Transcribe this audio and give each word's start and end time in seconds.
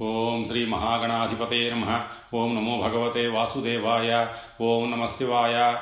ఓం 0.00 0.46
శ్రీ 0.46 0.64
మహాగణాధిపతే 0.64 1.70
నమ. 1.70 2.04
ఓం 2.34 2.54
నమో 2.54 2.78
భగవతే 2.78 3.28
వాసుదేవాయ. 3.28 4.26
ఓం 4.60 4.90
నమ 4.90 5.06
శివాయ. 5.06 5.76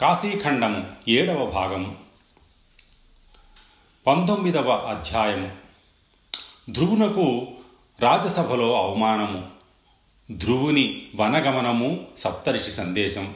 కాశీఖండము 0.00 0.86
ఏడవ 1.08 1.50
భాగము. 1.50 1.96
పంతొమ్మిదవ 4.06 4.70
అధ్యాయము. 4.76 5.52
ధ్రువునకు 6.70 7.46
రాజసభలో 8.00 8.76
అవమానము. 8.76 9.48
ధ్రువుని 10.32 11.02
వనగమనము 11.16 12.06
సప్తర్షి 12.18 12.70
సందేశం. 12.70 13.34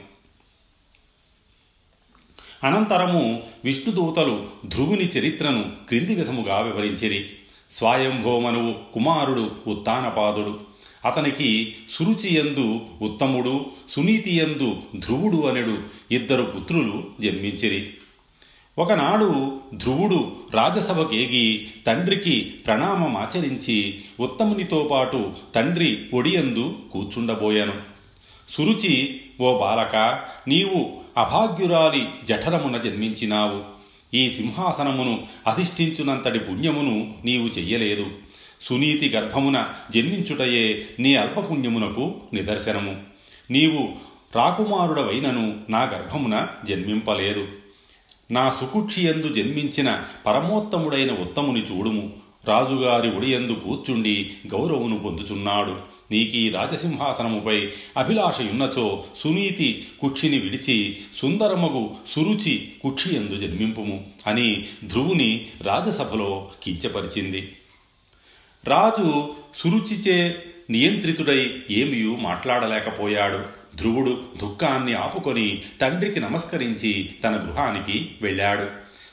అనంతరము 2.63 3.43
విష్ణుదూతలు 3.63 4.49
ధ్రువుని 4.65 5.07
చరిత్రను 5.07 5.71
క్రింది 5.87 6.15
విధముగా 6.15 6.59
వివరించిరి. 6.59 7.38
స్వయంభోమనువు 7.71 8.93
కుమారుడు 8.93 9.51
ఉత్తానపాదుడు 9.67 10.59
అతనికి 11.05 11.75
సురుచియందు 11.89 12.81
ఉత్తముడు 13.01 13.65
సునీతియందు 13.91 14.77
ధ్రువుడు 14.95 15.47
అనెడు 15.47 15.77
ఇద్దరు 16.11 16.43
పుత్రులు 16.43 17.03
జన్మించిరి. 17.21 17.89
ఒకనాడు 18.77 19.59
ధ్రువుడు 19.75 20.31
రాజసభకేగి 20.53 21.67
తండ్రికి 21.87 22.39
ప్రణామమాచరించి 22.41 24.01
ఉత్తమునితో 24.19 24.87
పాటు 24.91 25.31
తండ్రి 25.55 26.05
ఒడియందు 26.13 26.75
కూర్చుండబోయాను. 26.91 27.73
సురుచి 28.49 29.21
ఓ 29.41 29.59
బాలక 29.59 30.19
నీవు 30.47 30.91
అభాగ్యురాలి 31.17 32.05
జఠరమున 32.23 32.77
జన్మించినావు. 32.77 33.78
ఈ 34.13 34.29
సింహాసనమును 34.29 35.27
అధిష్ఠించునంతటి 35.47 36.39
పుణ్యమును 36.39 37.15
నీవు 37.25 37.47
చెయ్యలేదు. 37.47 38.05
సునీతి 38.61 39.09
గర్భమున 39.09 39.69
జన్మించుటయే 39.91 40.87
నీ 40.99 41.15
అల్పపుణ్యమునకు 41.15 42.15
నిదర్శనము. 42.33 42.97
నీవు 43.51 43.89
రాకుమారుడవైనను 44.35 45.57
నా 45.69 45.83
గర్భమున 45.83 46.47
జన్మింపలేదు. 46.65 47.47
నా 48.31 48.49
సుకుక్షియందు 48.49 49.33
జన్మించిన 49.33 50.03
పరమోత్తముడైన 50.25 51.11
ఉత్తముని 51.11 51.61
చూడుము. 51.61 52.13
రాజుగారి 52.45 53.15
ఉడియందు 53.15 53.51
కూర్చుండి 53.51 54.31
గౌరవును 54.47 54.99
పొందుచున్నాడు. 54.99 55.98
నీకీ 56.11 56.49
రాజసింహాసనముపై 56.49 57.69
అభిలాషయున్నచో 57.97 59.03
సునీతి 59.17 59.87
కుక్షిని 60.01 60.39
విడిచి 60.39 60.97
సుందరమగు 61.17 61.95
సురుచి 62.09 62.71
కుక్షి 62.83 63.15
ఎందు 63.15 63.35
జన్మింపుము 63.35 64.07
అని 64.27 64.67
ధ్రువుని 64.85 65.47
రాజసభలో 65.61 66.51
కించపరిచింది. 66.63 67.55
రాజు 68.67 69.33
సురుచిచే 69.55 70.43
నియంత్రితుడై 70.69 71.61
ఏమియూ 71.71 72.15
మాట్లాడలేకపోయాడు. 72.15 73.59
ధ్రువుడు 73.77 74.23
దుఃఖాన్ని 74.41 74.93
ఆపుకొని 74.93 75.61
తండ్రికి 75.81 76.19
నమస్కరించి 76.19 77.09
తన 77.23 77.35
గృహానికి 77.35 78.11
వెళ్ళాడు. 78.21 78.67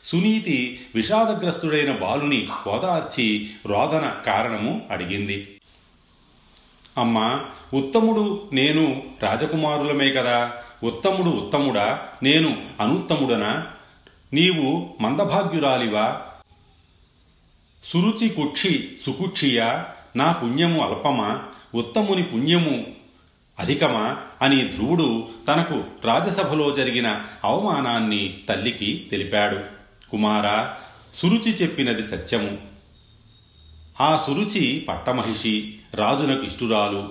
సునీతి 0.05 0.81
విషాదగ్రస్తుడైన 0.95 1.93
బాలుని 1.93 2.49
ఓదార్చి 2.67 3.51
రోదన 3.67 4.17
కారణము 4.27 4.83
అడిగింది. 4.91 5.49
అమ్మా 6.97 7.45
ఉత్తముడు 7.75 8.49
నేను 8.53 9.03
రాజకుమారులమే 9.23 10.13
కదా. 10.13 10.53
ఉత్తముడు 10.85 11.29
ఉత్తముడా 11.37 12.01
నేను 12.23 12.63
అనుత్తముడనా? 12.81 13.67
నీవు 14.33 14.95
మందభాగ్యురాలివా? 15.01 16.23
సురుచి 17.85 18.29
కుక్షి 18.29 18.97
సుకుక్షియా? 19.07 19.87
నా 20.17 20.33
పుణ్యము 20.33 20.87
అల్పమా? 20.87 21.43
ఉత్తముని 21.75 22.23
పుణ్యము 22.23 22.87
అధికమా? 23.59 24.17
అని 24.43 24.69
ధ్రువుడు 24.69 25.29
తనకు 25.49 25.85
రాజసభలో 26.05 26.71
జరిగిన 26.71 27.21
అవమానాన్ని 27.45 28.39
తల్లికి 28.49 29.07
తెలిపాడు. 29.11 29.59
కుమారా 30.11 30.77
సురుచి 31.15 31.53
చెప్పినది 31.53 32.03
సత్యము. 32.03 32.59
ఆ 34.01 34.25
సురుచి 34.27 34.87
పట్టమహిషి 34.89 35.79
రాజునకు 35.97 36.43
ఇష్టురాలు. 36.43 37.09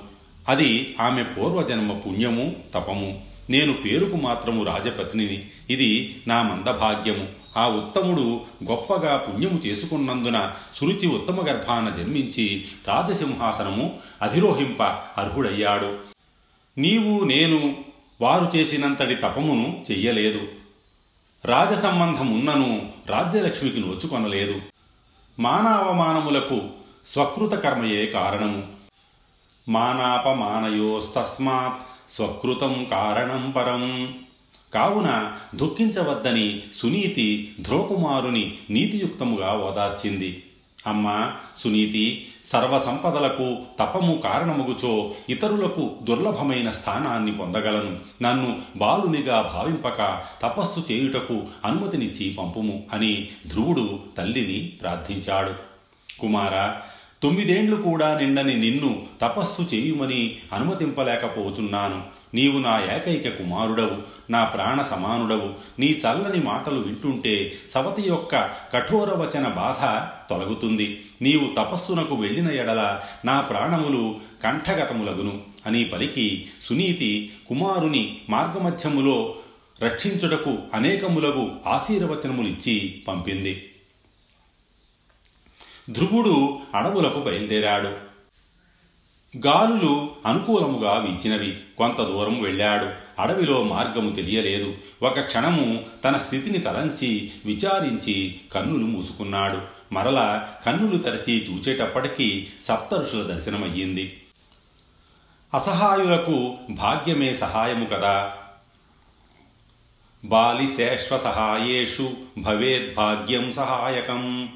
అది 0.50 0.96
ఆమె 1.00 1.24
పూర్వజన్మ 1.24 1.94
పుణ్యము 1.94 2.56
తపము. 2.76 3.26
నేను 3.50 3.74
పేరుకు 3.74 4.16
మాత్రము 4.16 4.64
రాజపత్నిని. 4.64 5.46
ఇది 5.70 6.22
నా 6.28 6.42
మందభాగ్యము. 6.42 7.28
ఆ 7.58 7.68
ఉత్తముడు 7.68 8.42
గొప్పగా 8.72 9.18
పుణ్యము 9.18 9.60
చేసుకున్నందున 9.68 10.52
సురుచి 10.76 11.08
ఉత్తమ 11.08 11.48
గర్భాన 11.48 11.90
జన్మించి 11.90 12.66
రాజసింహాసనము 12.88 14.00
అధిరోహింప 14.22 14.84
అర్హుడయ్యాడు. 15.18 15.98
నీవు 16.78 17.24
నేను 17.24 17.76
వారు 18.22 18.58
చేసినంతటి 18.58 19.16
తపమును 19.16 19.86
చెయ్యలేదు. 19.92 20.42
రాజసంబంధమున్నను 21.46 22.90
రాజ్యలక్ష్మికి 23.10 23.80
నోచుకొనలేదు. 23.80 24.62
మానావమానములకు 25.40 26.62
స్వకృత 27.08 27.52
కర్మయే 27.52 28.06
కారణము. 28.06 28.75
మానాపమానయోస్తస్మాత్ 29.70 32.14
స్వకృతం 32.14 32.88
కారణం 32.92 33.52
పరం. 33.52 34.16
కావున 34.74 35.34
దుఃఖించవద్దని 35.56 36.64
సునీతి 36.82 37.56
ధ్రువకుమారుని 37.62 38.58
నీతియుక్తముగా 38.70 39.54
ఓదార్చింది. 39.54 40.44
అమ్మా 40.88 41.34
సునీతి 41.58 42.28
సర్వసంపదలకు 42.54 43.58
తపము 43.80 44.22
కారణముగుచో 44.24 45.12
ఇతరులకు 45.30 45.96
దుర్లభమైన 46.04 46.72
స్థానాన్ని 46.72 47.32
పొందగలను. 47.32 47.98
నన్ను 48.22 48.60
బాలునిగా 48.76 49.42
భావింపక 49.42 50.24
తపస్సు 50.44 50.92
చేయుటకు 50.92 51.44
అనుమతినిచ్చి 51.66 52.36
పంపుము 52.40 52.84
అని 52.94 53.28
ధ్రువుడు 53.48 54.00
తల్లిని 54.18 54.68
ప్రార్థించాడు. 54.68 55.54
కుమార 56.20 56.74
తొమ్మిదేండ్లు 57.26 57.76
కూడా 57.76 58.20
నిండని 58.20 58.58
నిన్ను 58.58 59.04
తపస్సు 59.22 59.76
చేయుమని 59.76 60.36
అనుమతింపలేకపోచున్నాను. 60.54 62.04
నీవు 62.34 62.60
నా 62.60 62.84
ఏకైక 62.96 63.38
కుమారుడవు 63.38 63.98
నా 64.32 64.44
ప్రాణ 64.44 64.82
సమానుడవు. 64.92 65.54
నీ 65.80 65.88
చల్లని 65.88 66.44
మాటలు 66.44 66.80
వింటుంటే 66.80 67.52
సవతి 67.74 68.10
యొక్క 68.10 68.36
కఠోర 68.74 69.10
వచన 69.10 69.48
బాధ 69.48 70.08
తొలగుతుంది. 70.30 71.02
నీవు 71.22 71.64
తపస్సునకు 71.64 72.16
వెళ్ళిన 72.16 72.52
ఎడల 72.52 73.00
నా 73.26 73.42
ప్రాణములు 73.42 74.16
కంఠగతములగును. 74.44 75.42
అని 75.66 75.86
పలికి 75.86 76.46
సునీతి 76.70 77.34
కుమారుని 77.50 78.18
మార్గమధ్యములో 78.30 79.36
రక్షించుటకు 79.84 80.58
అనేకములగు 80.74 81.52
ఆశీర్వచనములిచ్చి 81.68 83.02
పంపింది. 83.08 83.64
ధ్రువుడు 85.90 86.60
అడవులకు 86.76 87.20
బయలుదేరాడు. 87.20 88.16
గాలులు 89.48 90.10
అనుకూలముగా 90.26 90.94
వీచినవి. 90.94 91.60
కొంత 91.78 92.02
దూరం 92.02 92.44
వెళ్ళాడు. 92.44 92.90
అడవిలో 93.22 93.64
మార్గము 93.64 94.16
తెలియలేదు. 94.16 94.78
ఒక 95.04 95.20
క్షణము 95.20 95.86
తన 96.04 96.18
స్థితిని 96.18 96.58
తలంచి 96.58 97.32
విచారించి 97.46 98.40
కన్నులు 98.52 98.86
మూసుకున్నాడు. 98.86 99.62
మరల 99.94 100.48
కన్నులు 100.66 100.98
తెరచి 100.98 101.46
చూచేటప్పటికీ 101.46 102.48
సప్తరుషుల 102.64 103.24
దర్శనమయ్యింది. 103.24 104.22
అసహాయులకు 105.54 106.58
భాగ్యమే 106.70 107.34
సహాయము 107.34 107.86
కదా. 107.86 108.34
బాలిశేష్వ 110.26 111.18
సహాయేషు 111.18 112.14
భవేద్భాగ్యం 112.38 113.52
సహాయకం. 113.52 114.50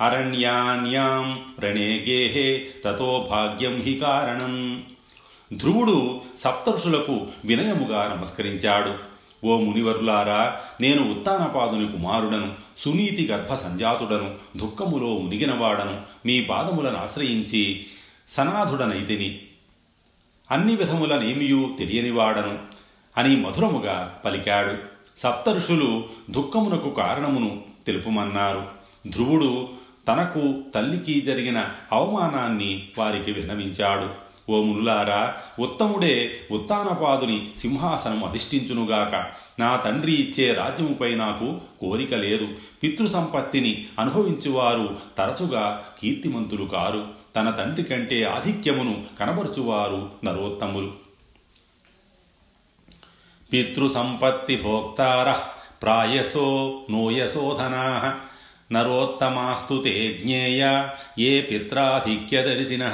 అరణ్యాన్యాం 0.00 1.54
రణేగేహే 1.60 2.66
తతో 2.84 3.28
భాగ్యం 3.30 3.82
హి 3.82 3.94
కారణం. 3.94 4.84
ధ్రువుడు 5.56 6.20
సప్తర్షులకు 6.40 7.26
వినయముగా 7.44 8.14
నమస్కరించాడు. 8.16 9.10
ఓ 9.46 9.56
మునివరులారా 9.56 10.60
నేను 10.80 11.10
ఉత్తానపాదుని 11.10 11.88
కుమారుడను 11.88 12.54
సునీతి 12.78 13.26
గర్భ 13.26 13.54
సంజాతుడను 13.54 14.34
దుఃఖములో 14.56 15.06
మునిగినవాడను 15.06 16.00
మీ 16.26 16.42
పాదములను 16.42 16.96
ఆశ్రయించి 16.96 17.86
సనాథుడనైతిని 18.28 19.38
అన్ని 20.50 20.76
విధములనేమియూ 20.76 21.76
తెలియనివాడను 21.78 22.58
అని 23.18 23.36
మధురముగా 23.36 24.20
పలికాడు. 24.24 24.74
సప్తఋషులు 25.22 26.04
దుఃఖమునకు 26.30 26.90
కారణమును 26.90 27.62
తెలుపుమన్నారు. 27.86 28.66
ధ్రువుడు 29.08 29.79
తనకు 30.10 30.60
తల్లికి 30.74 31.20
జరిగిన 31.20 31.66
అవమానాన్ని 31.92 32.88
వారికి 32.98 33.32
విన్నవించాడు. 33.32 34.30
ఓ 34.52 34.62
మునులారా 34.62 35.34
ఉత్తముడే 35.58 36.40
ఉత్తానపాదుని 36.50 37.50
సింహాసనం 37.56 38.24
అధిష్ఠించునుగాక. 38.24 39.26
నా 39.60 39.76
తండ్రి 39.76 40.12
ఇచ్చే 40.12 40.54
రాజ్యముపై 40.54 41.14
నాకు 41.14 41.60
కోరిక 41.80 42.14
లేదు. 42.14 42.48
పితృ 42.82 43.08
సంపత్తిని 43.08 43.86
అనుభవించువారు 43.98 44.96
తరచుగా 45.18 45.84
కీర్తిమంతులు 46.02 46.64
కారు. 46.64 47.06
తన 47.36 47.50
తండ్రి 47.50 47.82
కంటే 47.82 48.22
ఆధిక్యమును 48.22 49.04
కనబరుచువారు 49.20 50.10
నరోత్తములు. 50.24 50.92
పితృసంపత్తి 53.52 54.62
భోక్తార 54.62 55.50
ప్రాయసో 55.82 56.80
నోయసోధనా 56.90 58.20
నరోత్తమాస్తు 58.72 59.82
తే 59.84 60.18
జ్ఞేయ 60.22 60.88
ఏ 61.18 61.40
పిత్రాధిక్యదర్శిన 61.40 62.84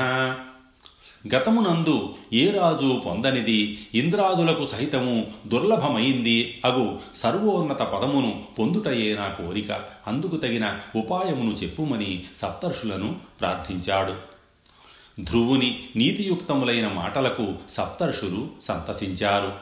గతమునందు 1.34 2.14
ఏ 2.32 2.50
రాజు 2.50 3.02
పొందనిది 3.06 3.86
ఇంద్రాదులకు 3.94 4.66
సహితము 4.66 5.26
దుర్లభమైంది 5.46 6.60
అగు 6.64 6.98
సర్వోన్నత 7.16 7.82
పదమును 7.82 8.44
పొందుటయే 8.58 9.14
నా 9.14 9.28
కోరిక. 9.28 9.80
అందుకు 10.06 10.36
తగిన 10.36 10.78
ఉపాయమును 10.96 11.50
చెప్పుమని 11.50 12.22
సప్తర్షులను 12.36 13.16
ప్రార్థించాడు. 13.40 14.14
ధ్రువుని 15.24 15.84
నీతియుక్తములైన 15.96 16.88
మాటలకు 16.88 17.54
సప్తర్షులు 17.70 18.48
సంతసించారు. 18.68 19.52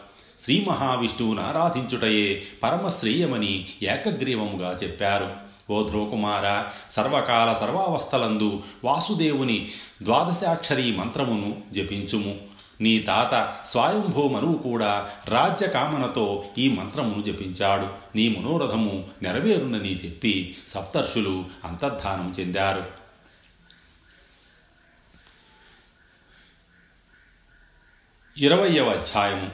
శ్రీ 0.44 0.64
మహావిష్ణువును 0.68 1.42
ఆరాధించుటయే 1.42 2.42
పరమశ్రేయమని 2.62 3.66
ఏకగ్రీవముగా 3.82 4.78
చెప్పారు. 4.82 5.53
ఓ 5.70 5.88
ధ్రువకుమార 5.88 6.64
సర్వకాల 6.92 7.56
సర్వావస్థలందు 7.60 8.62
వాసుదేవుని 8.84 9.72
ద్వాదశాక్షరీ 10.02 10.96
మంత్రమును 10.96 11.62
జపించుము. 11.72 12.36
నీ 12.80 12.98
తాత 12.98 13.66
స్వయంభూ 13.66 14.28
మనువు 14.28 14.58
కూడా 14.58 15.10
రాజ్య 15.28 15.66
కామనతో 15.66 16.44
ఈ 16.58 16.68
మంత్రమును 16.68 17.22
జపించాడు. 17.22 18.16
నీ 18.16 18.36
మనోరథము 18.38 19.04
నెరవేరునని 19.22 19.96
చెప్పి 19.96 20.56
సప్తర్షులు 20.68 21.44
అంతర్ధానం 21.64 22.34
చెందారు. 22.40 22.84
ఇరవయవ 28.38 28.88
అధ్యాయము. 28.90 29.50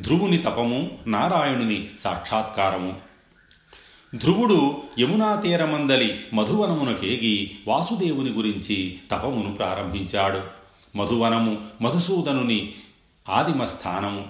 ధ్రువుని 0.00 0.38
తపము 0.38 0.98
నారాయణుని 1.06 1.90
సాక్షాత్కారము. 2.00 3.11
ధ్రువుడు 4.16 4.82
యమునా 5.00 5.34
తీరమందలి 5.34 6.20
మధువనమునకేగి 6.34 7.50
వాసుదేవుని 7.66 8.30
గురించి 8.30 8.98
తపమును 9.10 9.54
ప్రారంభించాడు. 9.54 10.40
మధువనము 10.98 11.58
మధుసూదనుని 11.82 12.72
ఆదిమ 13.28 13.64
స్థానము 13.64 14.24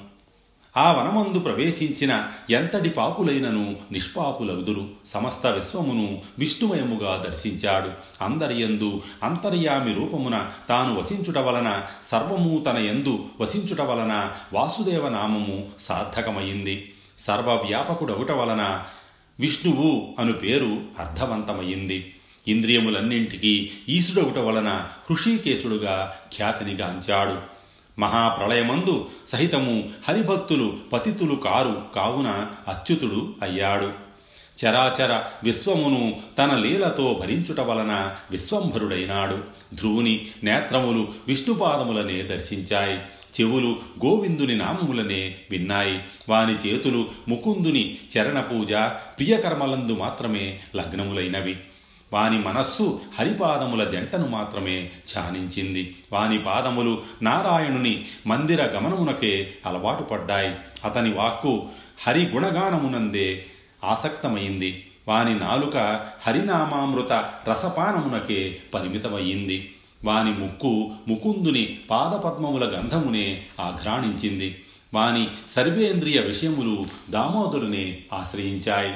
ఆ 0.76 0.92
వనమందు 0.92 1.38
ప్రవేశించిన 1.38 2.28
ఎంతటి 2.50 2.90
పాపులైనను 2.90 3.76
నిష్పాపులగుదురు. 3.92 4.88
సమస్త 5.06 5.46
విశ్వమును 5.46 6.22
విష్ణుమయముగా 6.38 7.24
దర్శించాడు. 7.28 7.90
అందరియందు 8.24 9.02
అంతర్యామి 9.22 9.94
రూపమున 9.94 10.50
తాను 10.68 10.98
వసించుట 11.00 11.38
వలన 11.38 11.82
సర్వము 12.10 12.64
తన 12.66 12.76
ఎందు 12.76 13.24
వసించుట 13.40 13.80
వలన 13.80 14.30
వాసుదేవ 14.52 15.08
నామము 15.08 15.64
సార్థకమైంది 15.80 16.92
సర్వవ్యాపకుడగుట 17.26 18.30
వలన 18.30 18.84
విష్ణువు 19.40 20.14
అను 20.18 20.32
పేరు 20.32 20.80
అర్థవంతమయ్యింది. 20.98 22.14
ఇంద్రియములన్నింటికీ 22.48 23.70
ఈశుడొకట 23.88 24.38
వలన 24.38 24.68
హృషీకేశుడుగా 25.10 26.16
ఖ్యాతినిగాంచాడు 26.36 27.38
మహాప్రళయమందు 28.00 29.08
సహితము 29.32 29.88
హరిభక్తులు 30.08 30.76
పతితులు 30.92 31.34
కారు 31.34 31.82
కావున 31.94 32.46
అచ్యుతుడు 32.68 33.34
అయ్యాడు. 33.42 33.92
చరాచర 34.64 35.22
విశ్వమును 35.42 36.20
తన 36.38 36.56
లీలతో 36.56 37.18
భరించుట 37.20 37.60
వలన 37.60 38.16
విశ్వంభరుడైనాడు. 38.30 39.38
ధ్రువుని 39.74 40.26
నేత్రములు 40.44 41.08
విష్ణుపాదములనే 41.28 42.22
దర్శించాయి. 42.22 43.00
చెవులు 43.40 43.76
గోవిందుని 44.06 44.56
నామములనే 44.56 45.34
విన్నాయి. 45.50 46.00
వాని 46.28 46.52
చేతులు 46.52 47.10
ముకుందుని 47.28 47.98
చరణ 48.18 48.40
పూజ 48.40 48.72
ప్రియకర్మలందు 49.18 49.92
మాత్రమే 49.92 50.60
లగ్నములైనవి. 50.76 51.56
వాని 52.12 52.38
మనస్సు 52.38 53.00
హరిపాదముల 53.18 53.84
జంటను 53.84 54.26
మాత్రమే 54.26 54.90
ఛానించింది. 55.18 55.96
వాని 56.12 56.38
పాదములు 56.38 57.02
నారాయణుని 57.22 58.04
మందిర 58.26 58.64
గమనమునకే 58.64 59.54
అలవాటు 59.66 60.02
పడ్డాయి. 60.02 60.54
అతని 60.84 61.12
వాక్కు 61.12 61.66
హరి 62.06 62.30
గుణగానమునందే 62.30 63.44
ఆసక్తమైంది. 63.84 64.86
వాని 65.08 65.38
నాలుక 65.38 66.06
హరినామామృత 66.22 67.12
రసపానమునకే 67.48 68.58
పరిమితమయ్యింది. 68.74 69.72
వాని 70.04 70.30
ముక్కు 70.30 70.90
ముకుందుని 71.08 71.78
పాదపద్మముల 71.90 72.78
గంధమునే 72.78 73.42
ఆఘ్రాణించింది. 73.60 74.62
వాని 74.94 75.28
సర్వేంద్రియ 75.50 76.20
విషయములు 76.20 76.86
దామోదరునే 77.10 77.98
ఆశ్రయించాయి. 78.12 78.94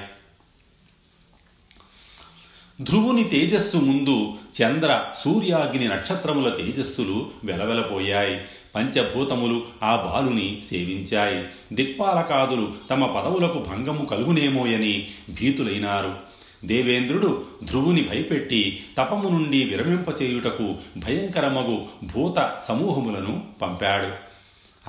ధ్రువుని 2.85 3.25
తేజస్సు 3.25 3.77
ముందు 3.77 4.33
చంద్ర 4.63 5.05
సూర్యాగ్ని 5.25 5.89
నక్షత్రముల 5.89 6.49
తేజస్సులు 6.49 7.31
వెలవెలపోయాయి. 7.45 8.41
పంచభూతములు 8.75 9.63
ఆ 9.83 9.97
బాలుని 9.97 10.63
సేవించాయి. 10.71 11.45
దిక్పాలకాదులు 11.75 12.73
తమ 12.91 13.07
పదవులకు 13.07 13.59
భంగము 13.59 14.05
కలుగునేమోయని 14.05 15.09
భీతులైనారు. 15.31 16.26
దేవేంద్రుడు 16.65 17.45
ధ్రువుని 17.65 18.03
భయపెట్టి 18.03 18.85
తపము 18.99 19.29
నుండి 19.29 19.65
విరమింపచేయుటకు 19.65 20.75
భయంకరమగు 20.97 21.85
భూత 22.05 22.61
సమూహములను 22.69 23.43
పంపాడు. 23.63 24.37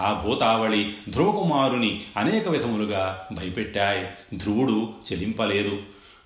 ఆ 0.01 0.23
భూతావళి 0.25 0.93
ధ్రువకుమారుని 1.09 2.01
అనేక 2.17 2.49
విధములుగా 2.49 3.27
భయపెట్టాయి. 3.33 4.37
ధ్రువుడు 4.37 4.89
చెలింపలేదు. 5.13 5.79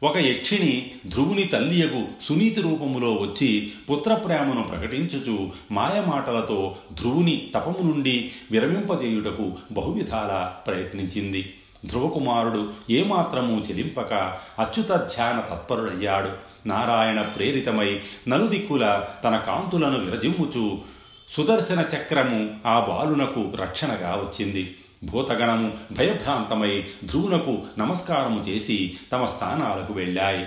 ఒక 0.03 0.17
యక్షిణి 0.17 0.91
ధ్రువుని 1.07 1.43
తల్లియకు 1.43 2.05
సునీతి 2.23 2.61
రూపములో 2.61 3.13
వచ్చి 3.13 3.71
పుత్రప్రేమను 3.91 4.63
ప్రకటించుచు 4.63 5.49
మాయమాటలతో 5.71 6.75
ధ్రువుని 6.93 7.47
తపము 7.55 7.93
నుండి 7.93 8.31
విరమింపజేయుటకు 8.51 9.53
బహువిధాల 9.71 10.51
ప్రయత్నించింది. 10.67 11.53
ధ్రువకుమారుడు 11.85 12.69
ఏమాత్రము 12.89 13.63
చెలింపక 13.69 14.13
అచ్యుత 14.59 14.89
ధ్యాన 14.89 15.39
తత్పరుడయ్యాడు. 15.39 16.29
నారాయణ 16.67 17.21
ప్రేరితమై 17.21 18.01
నలుదిక్కుల 18.27 19.05
తన 19.23 19.37
కాంతులను 19.37 19.99
విరజిమ్ముచు 19.99 20.81
సుదర్శన 21.29 21.79
చక్రము 21.79 22.55
ఆ 22.65 22.79
బాలునకు 22.79 23.51
రక్షణగా 23.55 24.15
వచ్చింది. 24.15 24.75
భూతగణము 25.03 25.73
భయభ్రాంతమై 25.91 26.83
ధ్రువునకు 27.05 27.61
నమస్కారము 27.77 28.39
చేసి 28.39 28.97
తమ 29.11 29.25
స్థానాలకు 29.25 29.93
వెళ్ళాయి. 29.93 30.45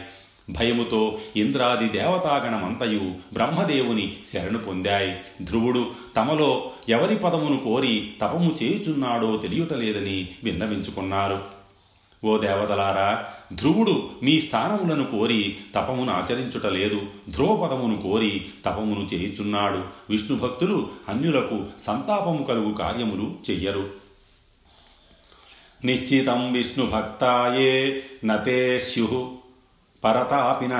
భయముతో 0.51 1.19
ఇంద్రాది 1.37 1.89
దేవతాగణమంతయు 1.89 3.15
బ్రహ్మదేవుని 3.33 4.17
శరణు 4.33 4.59
పొందాయి. 4.59 5.45
ధ్రువుడు 5.45 5.91
తమలో 6.17 6.71
ఎవరి 6.89 7.17
పదమును 7.17 7.57
కోరి 7.57 8.13
తపము 8.21 8.57
చేయుచున్నాడో 8.63 9.37
తెలియటలేదని 9.37 10.29
విన్నవించుకున్నారు. 10.45 11.43
ఓ 12.25 12.39
దేవతలారా 12.39 13.25
ధ్రువుడు 13.53 14.09
మీ 14.23 14.41
స్థానములను 14.41 15.05
కోరి 15.05 15.57
తపమును 15.75 16.13
ఆచరించుటలేదు. 16.13 17.03
ధ్రువపదమును 17.31 18.03
కోరి 18.03 18.47
తపమును 18.67 19.15
చేయుచున్నాడు. 19.15 19.85
విష్ణు 20.11 20.39
భక్తులు 20.39 20.89
అన్యులకు 21.09 21.65
సంతాపము 21.87 22.45
కలుగు 22.45 22.73
కార్యములు 22.73 23.35
చెయ్యరు. 23.51 23.91
నిశ్చితం 25.85 26.53
విష్ణుభక్తాయే 26.53 28.03
నతే 28.25 28.81
స్యు 28.81 29.44
పరతాపిన. 30.05 30.75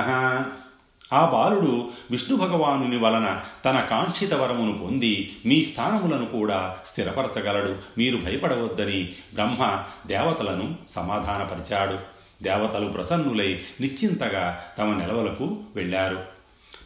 ఆ 1.13 1.25
బాలుడు 1.25 1.89
విష్ణు 2.11 2.37
భగవానుని 2.37 2.97
వలన 2.97 3.41
తన 3.65 3.79
కాంక్షిత 3.79 4.33
వరమును 4.33 4.77
పొంది 4.77 5.37
మీ 5.45 5.63
స్థానములను 5.63 6.25
కూడా 6.25 6.77
స్థిరపరచగలడు. 6.85 7.75
మీరు 7.97 8.17
భయపడవద్దని 8.17 9.09
బ్రహ్మ 9.33 9.83
దేవతలను 10.07 10.75
సమాధానపరిచాడు. 10.95 12.15
దేవతలు 12.43 12.89
ప్రసన్నులై 12.89 13.61
నిశ్చింతగా 13.81 14.63
తమ 14.77 14.93
నిలవలకు 14.93 15.57
వెళ్ళారు. 15.75 16.35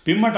పిమ్మట 0.08 0.38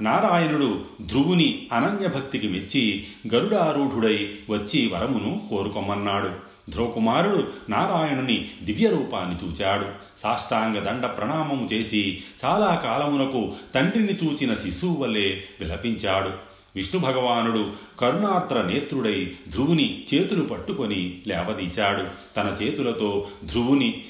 నారాయణుడు 0.00 0.84
ధ్రువుని 1.06 1.66
అనన్యభక్తికి 1.72 2.48
మెచ్చి 2.48 3.06
గరుడారూఢుడై 3.34 4.34
వచ్చి 4.50 4.88
వరమును 4.88 5.46
కోరుకోమన్నాడు 5.50 6.49
ధ్రువకుమారుడు 6.70 7.48
నారాయణుని 7.68 8.50
దివ్య 8.62 8.88
రూపాన్ని 8.88 9.36
చూచాడు. 9.44 9.86
సాష్టాంగ 10.22 10.78
దండ 10.78 11.06
ప్రణామము 11.06 11.68
చేసి 11.72 12.22
చాలా 12.44 12.74
కాలమునకు 12.74 13.52
తండ్రిని 13.74 14.12
చూచిన 14.12 14.54
శిశువు 14.54 15.02
వలె 15.02 15.28
విలపించాడు. 15.60 16.30
విష్ణు 16.76 17.00
భగవానుడు 17.00 17.72
కరుణార్త్ర 18.00 18.62
నేత్రుడై 18.62 19.32
ధ్రువుని 19.48 20.04
చేతులు 20.14 20.44
పట్టుకొని 20.44 21.22
లేవదీశాడు. 21.26 22.34
తన 22.36 22.56
చేతులతో 22.62 23.28
ధ్రువుని 23.44 24.04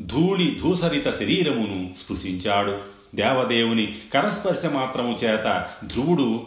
ధూళి 0.00 0.58
ధూసరిత 0.62 1.18
శరీరమును 1.18 1.90
స్పృశించాడు. 2.04 2.78
దేవదేవుని 3.14 3.98
కరస్పర్శ 4.14 4.66
మాత్రము 4.66 5.18
చేత 5.24 5.66
ధ్రువుడు 5.84 6.46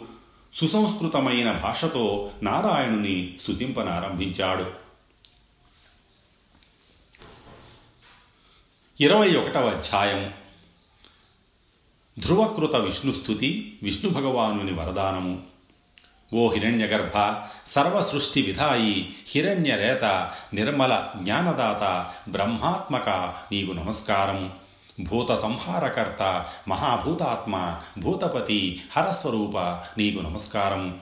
సుసంస్కృతమైన 0.54 1.52
భాషతో 1.52 2.30
నారాయణుని 2.42 3.34
స్థుతింపనారంభించాడు 3.42 4.81
ఇరవై 9.00 9.34
ఒకటవ 9.34 9.68
అధ్యాయం 9.68 10.32
ధ్రువకృత 12.18 12.76
విష్ణుస్థుతి 12.76 13.78
విష్ణు 13.82 14.10
భగవానుని 14.10 14.72
వరదానము. 14.72 15.40
ఓ 16.34 16.48
హిరణ్యగర్భ 16.48 17.34
సర్వసృష్టి 17.66 18.42
విధాయి 18.42 19.14
హిరణ్యరేత 19.28 20.30
నిర్మల 20.54 21.08
జ్ఞానదాత 21.16 22.10
బ్రహ్మాత్మక 22.30 23.08
నీకు 23.52 23.72
నమస్కారము. 23.72 24.50
భూత 25.00 25.34
సంహారకర్త 25.34 26.46
మహాభూతాత్మ 26.68 27.80
భూతపతి 27.98 28.82
హరస్వరూప 28.96 29.58
నీకు 29.98 30.20
నమస్కారం 30.20 31.00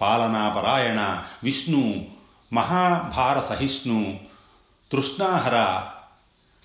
పాలనాపరాయణ 0.00 1.22
విష్ణు 1.44 2.06
మహాభార 2.52 3.40
సహిష్ణు 3.40 4.20
తృష్ణాహర 4.92 5.86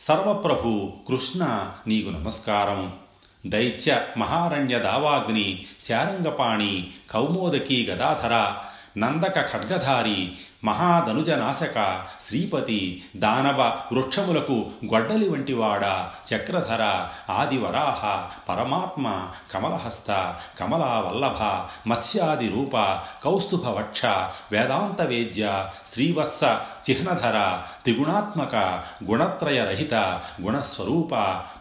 సర్వప్రభు 0.08 0.94
కృష్ణ 1.08 1.72
నీకు 1.88 2.10
నమస్కారం. 2.10 2.94
దైత్య 3.48 4.02
మహారణ్య 4.18 4.80
దావాగ్ని 4.80 5.66
శారంగపాణి 5.88 6.92
కౌమోదకి 7.12 7.86
గదాధర 7.86 8.56
నందక 8.98 9.38
ఖడ్గధారి 9.52 10.20
మహాధనుజనాశక 10.64 11.78
శ్రీపతి 12.22 12.82
దానవ 13.16 13.62
వృక్షములకు 13.92 14.58
గొడ్డలి 14.86 15.28
వంటివాడ 15.30 15.84
చక్రధర 16.30 16.84
ఆదివరాహ 17.30 18.02
పరమాత్మ 18.50 19.06
కమలహస్త 19.54 20.10
కమలావల్లభ 20.60 21.42
మత్స్యాది 21.88 22.50
రూప 22.50 22.76
కౌస్తుభవక్ష 23.24 24.02
వేదాంతవేద్య 24.52 24.54
వేదాంత 24.54 25.02
వేద్య 25.02 25.44
శ్రీవత్స 25.94 26.44
చిహ్నధర 26.90 27.38
త్రిగుణాత్మక 27.84 28.56
గుణత్రయరహిత 29.10 29.94
గుణస్వరూప 30.42 31.14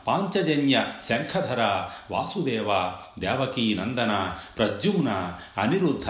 పాంచజన్య 0.06 0.76
శంఖధర 1.08 1.62
వాసుదేవ 2.10 2.70
దేవకీ 3.18 3.66
నందన 3.74 4.12
ప్రద్యుమ్న 4.58 5.10
అనిరుద్ధ 5.58 6.08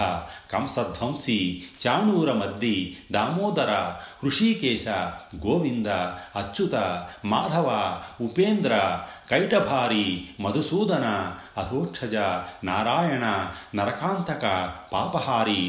కంసధ్వంసి 0.51 1.37
చాణూర 1.83 2.33
మద్ది 2.33 2.77
దామోదర 3.11 3.71
హృషీకేశ 4.23 4.87
గోవింద 5.45 5.87
అచ్యుత 6.35 6.75
మాధవ 7.25 7.69
ఉపేంద్ర 8.21 8.73
కైటభారి 9.31 10.05
మధుసూదన 10.41 11.07
అధోక్షజ 11.57 12.15
నారాయణ 12.63 13.25
నరకాంతక 13.75 14.45
పాపహారి 14.93 15.63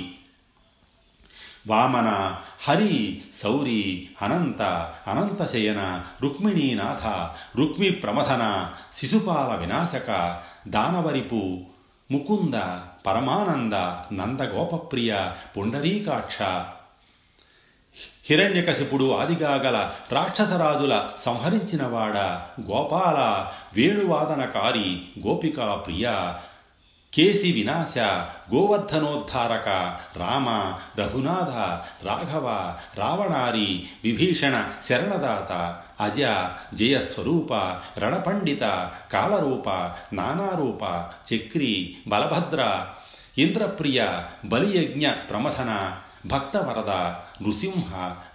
వామన 1.67 2.37
హరి 2.69 3.23
సౌరి 3.35 4.09
అనంత 4.23 4.63
అనంతశయన 5.07 6.03
రుక్మిణీనాథ 6.23 7.07
రుక్మి 7.57 7.91
ప్రమథన 7.91 8.71
శిశుపాల 8.93 9.57
వినాశక 9.57 10.41
దానవరిపు 10.69 11.59
ముకుంద 12.11 12.55
పరమానంద 13.07 13.73
నందగోపప్రియ 14.21 15.31
పుండరీకాక్ష. 15.57 16.39
హిరణ్యకశిపుడు 18.25 19.13
ఆదిగా 19.13 19.55
గల 19.55 19.91
రాక్షసరాజుల 20.13 21.09
సంహరించినవాడ 21.19 22.19
గోపాల 22.71 23.51
వేణువాదనకారి 23.75 25.03
గోపికా 25.27 25.75
ప్రియ 25.75 26.33
కేసి 27.15 27.49
వినాశ 27.53 27.95
గోవర్ధనోద్ధారక 28.53 29.69
రామ 30.19 30.49
రఘునాథ 30.99 31.53
రాఘవ 32.07 32.47
రావణారి 32.99 33.69
విభీషణ 34.05 34.55
శరణదాత 34.87 35.53
అజ 36.01 36.21
జయస్వరూప 36.75 37.53
రణపండిత 37.99 38.65
కాలరూప 39.13 39.69
నానారూప 40.13 40.83
చక్రి 41.29 41.73
బలభద్ర 42.09 42.61
ఇంద్రప్రియ 43.39 44.01
బలియజ్ఞ 44.45 45.07
ప్రమథన 45.31 45.71
భక్తవరద 46.27 46.93
నృసింహ 47.43 47.91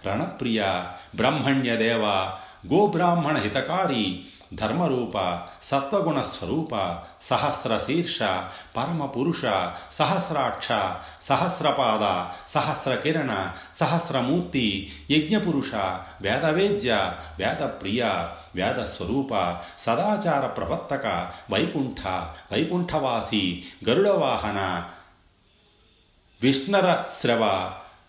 రణప్రియ 0.06 0.60
బ్రహ్మణ్యదేవ 1.16 2.04
గోబ్రాహ్మణ 2.66 3.36
హితకారి 3.40 4.04
ధర్మరూప 4.52 5.16
సత్వగుణ 5.62 6.20
స్వరూప 6.22 6.74
సహస్రశీర్ష 7.22 8.18
పరమపురుష 8.76 9.42
సహస్రాక్ష 9.92 10.68
సహస్రపాద 11.22 12.04
సహస్రకిరణ 12.48 13.32
సహస్రమూర్తి 13.76 14.66
యజ్ఞపురుష 15.10 15.72
వేదవేద్య 16.22 16.90
వేదప్రియ 17.38 18.02
వేదస్వరూప 18.56 19.32
సదాచార 19.78 20.46
ప్రవర్తక 20.46 21.06
వైకుంఠ 21.50 22.00
వైకుంఠవాసి 22.52 23.44
గరుడవాహన 23.88 24.60
విష్ణర 26.40 26.88
శ్రవ 27.20 27.44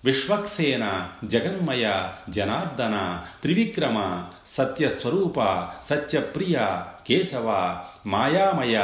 విశ్వక్సేన 0.06 1.10
జగన్మయ 1.24 2.10
జనార్దన 2.30 3.24
త్రివిక్రమ 3.42 4.24
సత్యస్వరూప 4.48 5.68
సత్యప్రియ 5.90 6.60
కేశవ 7.08 7.78
మాయామయ 8.08 8.78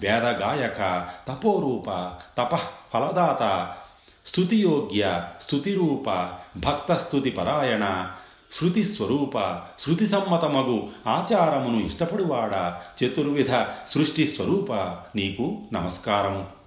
వేదగాయక 0.00 1.08
తపోరూప 1.28 1.90
తపః 2.38 2.64
ఫలదాత 2.94 3.72
స్తుతియోగ్య 4.26 5.22
స్తుతిరూప 5.42 6.10
భక్తస్తుతి 6.56 7.30
పరాయణ 7.30 8.10
శృతి 8.60 8.84
స్వరూప 8.84 9.38
శృతి 9.80 10.06
సమ్మతమగు 10.06 10.88
ఆచారమును 11.06 11.84
ఇష్టపడువాడా 11.84 12.80
చతుర్విధ 12.98 13.54
సృష్టి 13.94 14.26
స్వరూప 14.26 14.72
నీకు 15.16 15.62
నమస్కారము. 15.72 16.63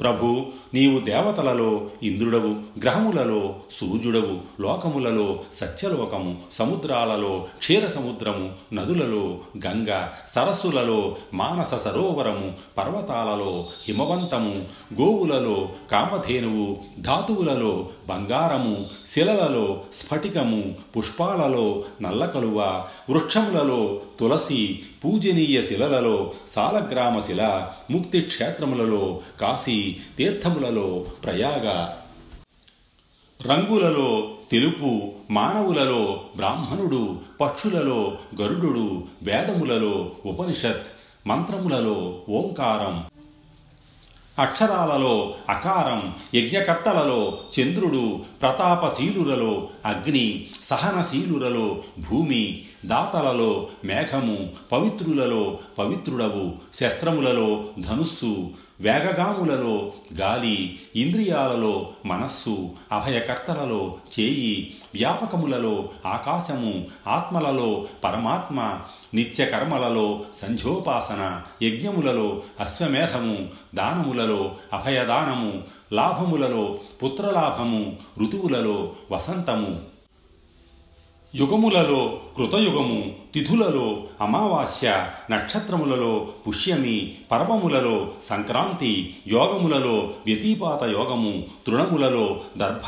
ప్రభు 0.00 0.28
నీవు 0.74 0.98
దేవతలలో 1.06 1.70
ఇంద్రుడవు 2.02 2.50
గ్రహములలో 2.78 3.40
సూర్యుడవు 3.78 4.34
లోకములలో 4.62 5.26
సత్యలోకము 5.58 6.32
సముద్రాలలో 6.52 7.32
క్షీర 7.60 7.84
సముద్రము 7.88 8.46
నదులలో 8.74 9.24
గంగ 9.66 9.90
సరస్సులలో 10.34 11.00
మానస 11.34 11.74
సరోవరము 11.84 12.48
పర్వతాలలో 12.78 13.52
హిమవంతము 13.84 14.54
గోవులలో 15.00 15.56
కామధేనువు 15.92 16.66
ధాతువులలో 17.00 17.72
బంగారము 18.08 18.76
శిలలలో 19.06 19.66
స్ఫటికము 19.94 20.62
పుష్పాలలో 20.96 21.66
నల్లకలువ 22.02 22.58
వృక్షములలో 23.10 23.80
తులసి 24.18 24.62
పూజనీయ 25.04 25.62
శిలలలో 25.62 26.32
సాలగ్రామ 26.54 27.20
శిల 27.20 27.68
ముక్తి 27.90 28.20
క్షేత్రములలో 28.20 29.20
కాశీ 29.40 29.96
తీర్థములలో 30.16 31.06
ప్రయాగ. 31.24 31.96
రంగులలో 33.46 34.36
తెలుపు 34.50 35.12
మానవులలో 35.30 36.24
బ్రాహ్మణుడు 36.36 37.16
పక్షులలో 37.40 38.18
గరుడు 38.40 39.06
వేదములలో 39.22 40.12
ఉపనిషత్ 40.24 40.88
మంత్రములలో 41.26 42.16
ఓంకారం 42.28 43.04
అక్షరాలలో 44.40 45.16
అకారం 45.50 46.00
యజ్ఞకర్తలలో 46.34 47.20
చంద్రుడు 47.54 48.02
ప్రతాపశీలురలో 48.42 49.52
అగ్ని 49.86 50.26
సహనశీలురలో 50.70 51.66
భూమి 52.08 52.42
దాతలలో 52.84 53.52
మేఘము 53.84 54.36
పవిత్రులలో 54.72 55.44
పవిత్రుడవు 55.78 56.44
శస్త్రములలో 56.74 57.48
ధనుస్సు 57.78 58.32
వేగగాములలో 58.80 59.92
గాలి 60.12 60.80
ఇంద్రియాలలో 60.96 61.88
మనస్సు 62.06 62.70
అభయకర్తలలో 62.92 63.96
చేయి 64.20 64.74
వ్యాపకములలో 64.94 65.88
ఆకాశము 66.06 66.84
ఆత్మలలో 67.06 67.86
పరమాత్మ 68.04 68.80
నిత్యకర్మలలో 69.14 70.24
సంధ్యోపాసన 70.42 71.42
యజ్ఞములలో 71.62 72.42
అశ్వమేధము 72.60 73.48
దానములలో 73.74 74.52
అభయదానము 74.72 75.62
లాభములలో 75.92 76.78
పుత్రలాభము 77.02 77.96
ఋతువులలో 78.22 78.92
వసంతము. 79.12 79.89
యుగములలో 81.34 82.00
కృతయుగము 82.36 83.00
తిథులలో 83.34 83.86
అమావాస్య 84.20 84.88
నక్షత్రములలో 85.30 86.12
పుష్యమి 86.46 86.96
పర్వములలో 87.30 87.96
సంక్రాంతి 88.30 88.92
యోగములలో 89.32 89.96
వ్యతిపాత 90.26 90.82
యోగము 90.90 91.32
తృణములలో 91.66 92.26
దర్భ 92.56 92.86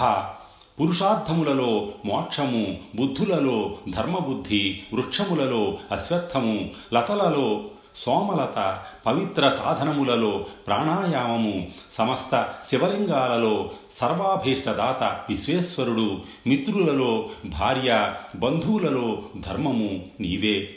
పురుషార్థములలో 0.78 1.70
మోక్షము 2.04 2.64
బుద్ధులలో 2.96 3.58
ధర్మబుద్ధి 3.90 4.62
వృక్షములలో 4.94 5.62
అశ్వత్థము 5.92 6.56
లతలలో 6.94 7.48
సోమలత 7.96 8.58
పవిత్ర 9.06 9.42
సాధనములలో 9.50 10.32
ప్రాణాయామము 10.66 11.54
సమస్త 11.92 12.32
శివలింగాలలో 12.68 13.54
సర్వాభీష్టదాత 14.00 15.02
విశ్వేశ్వరుడు 15.02 16.22
మిత్రులలో 16.46 17.30
భార్య 17.44 18.14
బంధువులలో 18.36 19.22
ధర్మము 19.40 20.04
నీవే. 20.20 20.74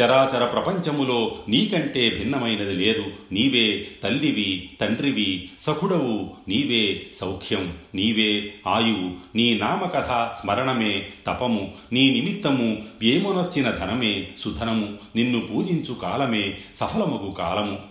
చరాచర 0.00 0.44
ప్రపంచములో 0.44 1.36
నీకంటే 1.48 2.10
భిన్నమైనది 2.10 2.74
లేదు. 2.76 3.04
నీవే 3.32 3.88
తల్లివి 4.02 4.70
తండ్రివి 4.80 5.50
సఖుడవు 5.60 6.30
నీవే 6.48 7.06
సౌఖ్యం 7.14 7.76
నీవే 7.94 8.54
ఆయువు. 8.66 9.36
నీ 9.36 9.58
నామకథ 9.58 10.40
స్మరణమే 10.42 11.10
తపము. 11.26 11.72
నీ 11.92 12.10
నిమిత్తము 12.10 12.82
ఏమొనొచ్చిన 13.02 13.70
ధనమే 13.70 14.28
సుధనము. 14.38 14.98
నిన్ను 15.16 15.40
పూజించు 15.40 15.94
కాలమే 15.94 16.58
సఫలమగు 16.76 17.34
కాలము. 17.38 17.89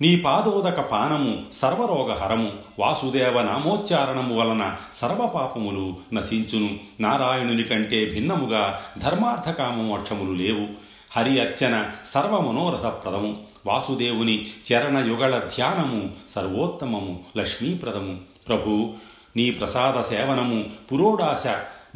నీ 0.00 0.16
పాదోదక 0.16 0.80
పానము 0.80 1.42
సర్వరోగహరము. 1.52 2.52
వాసుదేవ 2.78 3.42
నామోచ్చారణము 3.42 4.40
వలన 4.40 4.76
సర్వపాపములు 4.94 5.96
నశించును. 6.14 6.78
నారాయణుని 7.00 7.62
కంటే 7.62 8.04
భిన్నముగా 8.04 8.80
ధర్మార్థకామ 8.98 9.74
మోక్షములు 9.74 10.32
లేవు. 10.32 10.66
హరి 11.16 11.40
అర్చన 11.40 11.90
సర్వమనోరథప్రదము. 12.14 13.36
వాసుదేవుని 13.66 14.46
చరణయుగళ 14.72 15.38
ధ్యానము 15.38 16.10
సర్వోత్తమము 16.34 17.18
లక్ష్మీప్రదము. 17.36 18.16
ప్రభు 18.48 18.92
నీ 19.36 19.50
ప్రసాద 19.50 20.02
సేవనము 20.02 20.64
పురోడాశ 20.92 21.46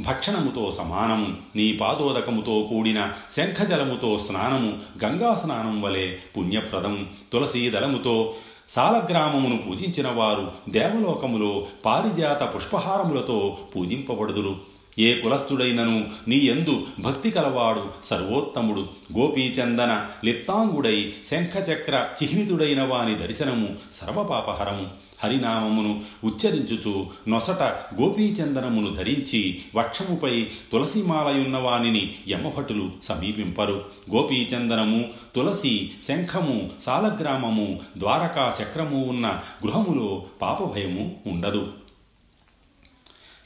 భక్షణముతో 0.01 0.71
సమానము 0.71 1.27
నీ 1.57 1.73
పాదోదకముతో 1.73 2.67
కూడిన 2.71 3.13
శంఖజలముతో 3.37 4.19
స్నానము 4.19 4.79
గంగా 5.05 5.35
స్నానం 5.35 5.83
వలె 5.83 6.15
పుణ్యప్రదము. 6.37 7.07
తులసీదళముతో 7.33 8.35
సాలగ్రామమును 8.69 9.57
పూజించిన 9.57 10.09
వారు 10.09 10.53
దేవలోకములో 10.69 11.67
పారిజాత 11.85 12.55
పుష్పహారములతో 12.55 13.59
పూజింపబడుదురు. 13.77 14.57
ఏ 14.99 15.21
కులస్థుడైనను 15.21 16.09
నీ 16.29 16.37
ఎందు 16.37 16.87
భక్తి 17.01 17.31
కలవాడు 17.31 17.85
సర్వోత్తముడు. 18.11 18.87
గోపీచందన 19.19 20.07
లిప్తాంగుడై 20.25 21.13
శంఖచక్ర 21.31 22.09
చిహ్నితుడైన 22.23 22.83
వాని 22.83 23.15
దర్శనము 23.15 23.69
సర్వపాపహరము. 23.93 25.08
హరినామమును 25.23 26.01
ఉచ్చరించుచు 26.25 27.07
నొసట 27.29 27.63
గోపీచందనమును 28.01 28.95
ధరించి 28.95 29.59
వక్షముపై 29.75 30.47
తులసిమాలయున్న 30.73 31.59
వానిని 31.59 32.15
యమభటులు 32.29 32.91
సమీపింపరు. 33.05 33.85
గోపీచందనము 34.15 35.05
తులసి 35.37 35.91
శంఖము 36.09 36.71
సాలగ్రామము 36.81 37.81
ద్వారకా 37.99 38.55
చక్రము 38.63 39.05
ఉన్న 39.05 39.41
గృహములో 39.67 40.23
పాపభయము 40.43 41.17
ఉండదు. 41.27 41.69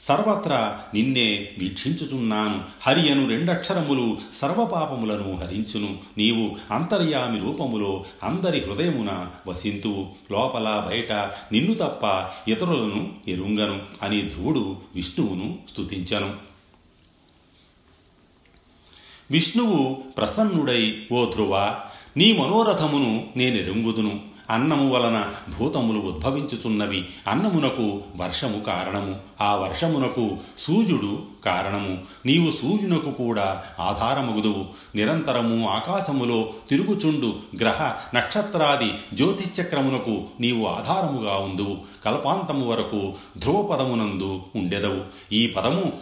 సర్వత్రా 0.07 0.83
నిన్నే 0.93 1.49
వీక్షించుచున్నాను. 1.57 2.61
హరి 2.81 3.11
అను 3.11 3.29
రెండక్షరములు 3.29 4.17
సర్వపాపములను 4.41 5.35
హరించును. 5.35 5.97
నీవు 6.17 6.73
అంతర్యామి 6.73 7.39
రూపములో 7.39 8.05
అందరి 8.23 8.59
హృదయమున 8.59 9.27
వసింతువు 9.47 10.07
లోపల 10.31 10.85
బయట 10.89 11.11
నిన్ను 11.51 11.73
తప్ప 11.73 12.29
ఇతరులను 12.49 13.13
ఎరుంగను 13.27 13.81
అని 14.01 14.21
ధ్రువుడు 14.21 14.75
విష్ణువును 14.95 15.57
స్తుతించను. 15.71 16.33
విష్ణువు 19.31 20.03
ప్రసన్నుడై 20.17 20.97
ఓ 21.11 21.25
ధ్రువ 21.25 21.79
నీ 22.17 22.33
మనోరథమును 22.33 23.27
నేనెరుంగుదును. 23.35 24.32
అన్నము 24.53 24.93
వలన 24.93 25.33
భూతములు 25.59 25.99
ఉద్భవించుచున్నవి 25.99 27.05
అన్నమునకు 27.27 28.01
వర్షము 28.17 28.59
కారణము. 28.59 29.15
ఆ 29.41 29.55
వర్షమునకు 29.55 30.37
సూర్యుడు 30.59 31.21
కారణము. 31.45 31.97
నీవు 32.25 32.51
సూర్యునకు 32.51 33.11
కూడా 33.11 33.63
ఆధారమగుదువు. 33.79 34.65
నిరంతరము 34.95 35.69
ఆకాశములో 35.69 36.49
తిరుగుచుండు 36.69 37.33
గ్రహ 37.59 37.93
నక్షత్రాది 38.15 39.15
జ్యోతిశ్చక్రమునకు 39.15 40.23
నీవు 40.39 40.65
ఆధారముగా 40.65 41.35
ఉందువు. 41.35 41.77
కల్పాంతము 42.05 42.67
వరకు 42.67 43.13
ధ్రువపదమునందు 43.37 44.41
ఉండెదవు. 44.55 45.33
ఈ 45.33 45.47
పదము 45.47 45.93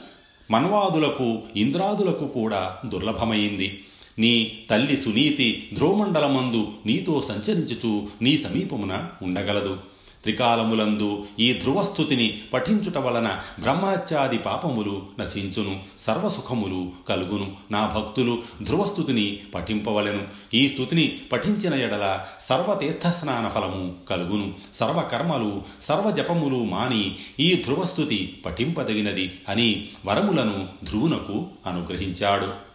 మన్వాదులకు 0.51 1.39
ఇంద్రాదులకు 1.55 2.27
కూడా 2.27 2.77
దుర్లభమైంది. 2.85 3.83
నీ 4.21 4.57
తల్లి 4.69 4.97
సునీతి 4.97 5.69
ధ్రువమండలమందు 5.73 6.67
నీతో 6.85 7.23
సంచరించుచు 7.27 8.07
నీ 8.21 8.37
సమీపమున 8.37 9.07
ఉండగలదు. 9.21 9.77
త్రికాలములందు 10.23 11.25
ఈ 11.39 11.53
ధ్రువస్థుతిని 11.53 12.39
పఠించుట 12.53 12.97
వలన 12.97 13.39
బ్రహ్మత్యాది 13.59 14.37
పాపములు 14.37 15.01
నశించును 15.19 15.79
సర్వసుఖములు 15.99 16.91
కలుగును. 17.09 17.51
నా 17.71 17.93
భక్తులు 17.95 18.43
ధ్రువస్థుతిని 18.63 19.39
పఠింపవలెను. 19.55 20.23
ఈ 20.53 20.67
స్థుతిని 20.67 21.19
పఠించిన 21.31 21.73
ఎడల 21.73 22.25
సర్వతీర్థస్నాన 22.49 23.47
ఫలము 23.47 23.93
కలుగును. 24.09 24.53
సర్వకర్మలు 24.79 25.61
సర్వజపములు 25.81 26.63
మాని 26.63 27.15
ఈ 27.39 27.63
ధ్రువస్థుతి 27.65 28.37
పఠింపదగినది 28.45 29.31
అని 29.49 29.85
వరములను 30.05 30.67
ధ్రువునకు 30.83 31.45
అనుగ్రహించాడు. 31.65 32.70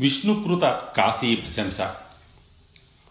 విష్ణుకృత 0.00 0.80
కాశీ 0.96 1.36
ప్రశంస. 1.36 1.76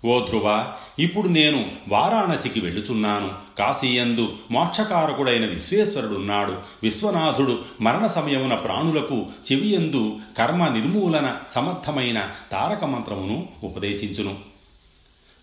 ఓ 0.06 0.26
ధ్రువ 0.26 0.74
ఇప్పుడు 1.00 1.28
నేను 1.28 1.72
వారాణసికి 1.88 2.60
వెళ్ళుచున్నాను. 2.60 3.32
కాశీయందు 3.60 4.36
మోక్షకారకుడైన 4.52 5.46
విశ్వేశ్వరుడున్నాడు. 5.46 6.58
విశ్వనాథుడు 6.84 7.60
మరణ 7.82 8.08
సమయమున 8.08 8.56
ప్రాణులకు 8.56 9.26
చెవియందు 9.52 10.18
కర్మ 10.38 10.68
నిర్మూలన 10.68 11.38
సమర్థమైన 11.56 12.32
తారక 12.52 12.84
మంత్రమును 12.84 13.50
ఉపదేశించును. 13.64 14.38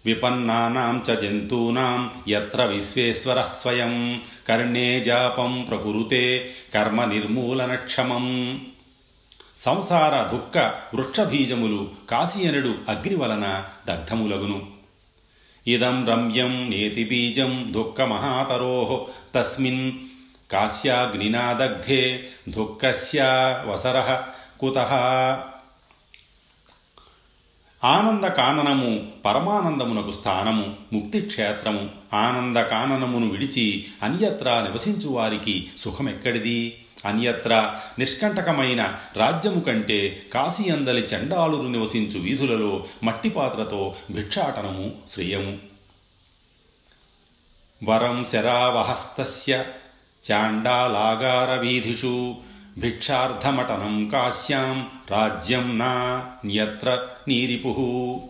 విపన్నానాం 0.07 1.05
చ 1.11 1.21
జంతూనాం 1.21 2.11
యత్ర 2.29 2.65
విశ్వేశ్వర 2.65 3.43
స్వయం. 3.43 4.23
కర్ణే 4.49 5.05
జాపం 5.05 5.67
ప్రకురుతే 5.69 6.51
కర్మ 6.75 7.05
నిర్మూలనక్షమం 7.05 8.61
సంసార 9.65 10.37
దుఃఖ 10.37 10.57
వృక్షబీజములు 10.95 11.91
కాశీయనుడు 12.11 12.75
అగ్ని 12.89 13.15
వలన 13.15 13.65
దగ్ధములగును. 13.89 14.67
ఇదం 15.67 16.09
రమ్యం 16.09 16.71
నేతి 16.71 17.05
బీజం 17.05 17.73
దుఃఖమహాతరో 17.73 19.07
తస్మిన్ 19.35 19.93
కాశ్యాగ్నినా 20.53 21.53
దగ్ధే 21.53 22.25
దుఃఖస్య 22.49 23.23
వసర 23.67 24.23
కుత. 24.61 24.79
ఆనంద 27.85 28.25
కాననము 28.25 29.13
పరమానందమునకు 29.25 30.11
స్థానము 30.11 30.75
ముక్తిక్షేత్రము 30.93 31.89
ఆనంద 32.15 32.57
కాననమును 32.57 33.29
విడిచి 33.29 33.85
అన్యత్రా 34.03 34.63
నివసించు 34.63 35.09
వారికి 35.09 35.71
సుఖమెక్కడిది? 35.79 36.75
అన్యత్ర 37.05 37.79
నిష్కంటకమైన 37.99 38.99
రాజ్యము 39.17 39.61
కంటే 39.61 40.23
కాశీ 40.35 40.71
అందలి 40.71 41.01
చండాలురు 41.01 41.69
నివసించు 41.69 42.21
వీధులలో 42.21 42.85
మట్టిపాత్రతో 43.05 43.95
భిక్షాటనము 44.11 44.93
శ్రేయము. 45.13 45.59
వరం 47.85 48.25
శరావహస్తస్య 48.25 49.65
చాండాలాగార 50.31 51.61
వీధిషు 51.61 52.35
భిక్షార్థమటనం 52.79 54.09
కాశ్యాం 54.09 54.91
రాజ్యం 55.11 55.79
నా 55.79 56.27
న్యత్ర 56.45 57.07
నీరిపు. 57.29 58.29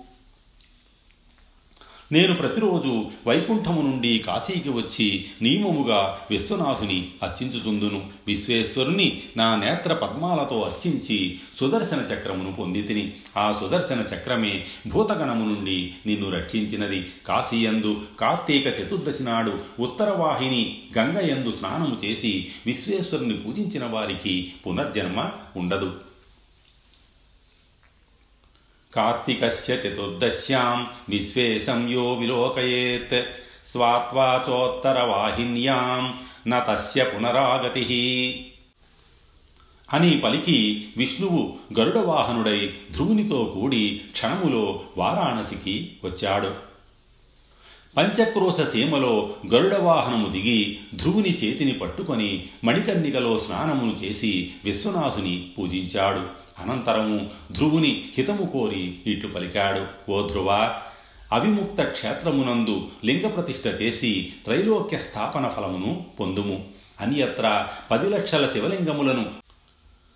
నేను 2.12 2.35
ప్రతిరోజు 2.35 3.05
వైకుంఠము 3.27 3.83
నుండి 3.83 4.18
కాశీకి 4.18 4.68
వచ్చి 4.68 5.25
నియమముగా 5.42 6.18
విశ్వనాథుని 6.31 7.09
అర్చించుచుందును. 7.22 8.03
విశ్వేశ్వరుని 8.27 9.22
నా 9.37 9.57
నేత్ర 9.57 9.92
పద్మాలతో 9.94 10.61
అర్చించి 10.61 11.38
సుదర్శన 11.61 11.98
చక్రమును 11.98 12.53
పొందితిని 12.53 13.12
ఆ 13.37 13.53
సుదర్శన 13.61 14.05
చక్రమే 14.14 14.64
భూతగణము 14.87 15.44
నుండి 15.44 15.90
నిన్ను 16.07 16.31
రక్షించినది. 16.31 17.07
కాశీయందు 17.27 18.01
కార్తీక 18.20 18.66
చతుర్దశి 18.66 19.22
నాడు 19.22 19.59
ఉత్తరవాహిని 19.81 20.79
గంగయందు 20.98 21.51
స్నానము 21.51 21.96
చేసి 22.05 22.46
విశ్వేశ్వరుని 22.66 23.35
పూజించిన 23.35 23.85
వారికి 23.87 24.53
పునర్జన్మ 24.66 25.31
ఉండదు. 25.57 25.92
కార్తికస్య 28.94 29.74
చతుర్దశ్యాం. 29.74 30.87
విశ్వేశం 31.09 31.88
యో 31.88 32.14
విలోకయేత్. 32.14 33.24
స్వాత్వాచోత్తరవాహిన్యాం. 33.70 36.20
న 36.48 36.59
తస్య 36.59 37.05
పునరాగతి. 37.05 38.46
అని 39.92 40.18
పలికి 40.18 40.88
విష్ణువు 40.96 41.57
గరుడవాహనుడై 41.78 42.74
ధ్రువునితో 42.92 43.44
కూడి 43.44 44.00
క్షణములో 44.12 44.81
వారాణసికి 44.98 45.92
వచ్చాడు. 46.05 46.55
పంచక్రోశ 47.96 48.61
సీమలో 48.61 49.35
గరుడవాహనము 49.55 50.28
దిగి 50.28 50.78
ధ్రువుని 50.94 51.28
చేతిని 51.28 51.72
పట్టుకొని 51.72 52.46
మణికర్ణికలో 52.64 53.38
స్నానమును 53.38 54.05
చేసి 54.05 54.52
విశ్వనాథుని 54.64 55.50
పూజించాడు. 55.59 56.41
అనంతరము 56.58 57.30
ధ్రువుని 57.52 58.10
హితము 58.18 58.46
కోరి 58.46 58.98
ఇట్లు 59.06 59.30
పలికాడు 59.30 60.10
ఓ 60.10 60.26
ధ్రువ 60.28 60.80
అవిముక్త 61.32 61.82
క్షేత్రమునందు 61.82 62.88
లింగ 63.04 63.28
ప్రతిష్ఠ 63.28 63.66
చేసి 63.66 64.32
త్రైలోక్య 64.44 64.98
స్థాపన 64.98 65.48
ఫలమును 65.48 66.06
పొందుము. 66.20 66.64
అన్యత్ర 67.00 67.68
పది 67.90 68.10
లక్షల 68.10 68.48
శివలింగములను 68.48 69.30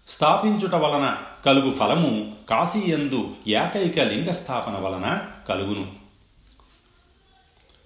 స్థాపించుట 0.08 0.74
వలన 0.74 1.18
కలుగు 1.46 1.72
ఫలము 1.72 2.32
కాశీయందు 2.50 3.30
ఏకైక 3.48 3.98
లింగ 4.00 4.32
స్థాపన 4.32 4.72
వలన 4.72 5.22
కలుగును. 5.48 5.86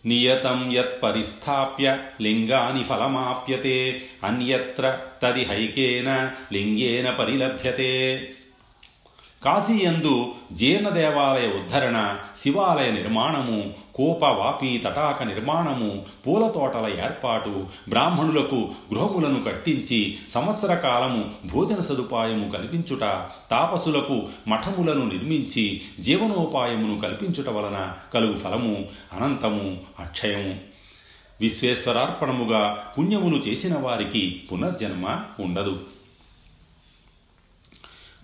నియతం 0.07 0.73
యత్పరిస్థాప్య 0.73 1.99
లింగాని 2.21 2.83
ఫలమాప్యతే 2.83 4.03
అన్యత్ర 4.25 4.99
తది 5.23 5.45
హైకేన 5.45 6.31
లింగేన 6.53 7.11
పరిలభ్యతే. 7.11 7.91
కాశీయందు 9.45 10.33
జీర్ణ 10.53 10.89
దేవాలయ 10.89 11.47
ఉద్ధరణ 11.47 12.17
శివాలయ 12.43 12.91
నిర్మాణము 12.91 13.75
కోపవాపి 13.95 14.83
తటాక 14.85 15.23
నిర్మాణము 15.23 16.03
పూల 16.27 16.49
తోటల 16.49 16.87
ఏర్పాటు 17.05 17.67
బ్రాహ్మణులకు 17.89 18.69
గృహములను 18.95 19.43
కట్టించి 19.43 20.19
సంవత్సర 20.35 20.75
కాలము 20.75 21.31
భోజన 21.53 21.81
సదుపాయము 21.81 22.51
కల్పించుట 22.51 23.01
తాపసులకు 23.51 24.23
మఠములను 24.49 25.05
నిర్మించి 25.05 25.81
జీవనోపాయమును 26.01 27.01
కల్పించుట 27.01 27.49
వలన 27.49 27.93
కలుగు 28.15 28.39
ఫలము 28.39 28.85
అనంతము 29.13 29.79
అక్షయము. 30.01 30.55
విశ్వేశ్వరార్పణముగా 31.41 32.85
పుణ్యములు 32.99 33.37
చేసిన 33.37 33.79
వారికి 33.79 34.43
పునర్జన్మ 34.53 35.21
ఉండదు. 35.41 35.81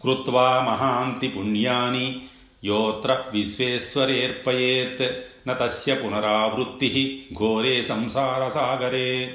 కృత్వా 0.07 0.61
మహాంతి 0.61 1.29
పుణ్యాని 1.29 2.23
యోత్ర 2.65 3.23
విశ్వేశ్వరేర్పయేత్ 3.33 5.17
న 5.49 5.53
తస్య 5.53 5.95
పునరావృత్తి 5.95 7.23
ఘోరే 7.39 7.83
సంసార 7.83 8.49
సాగరే 8.49 9.35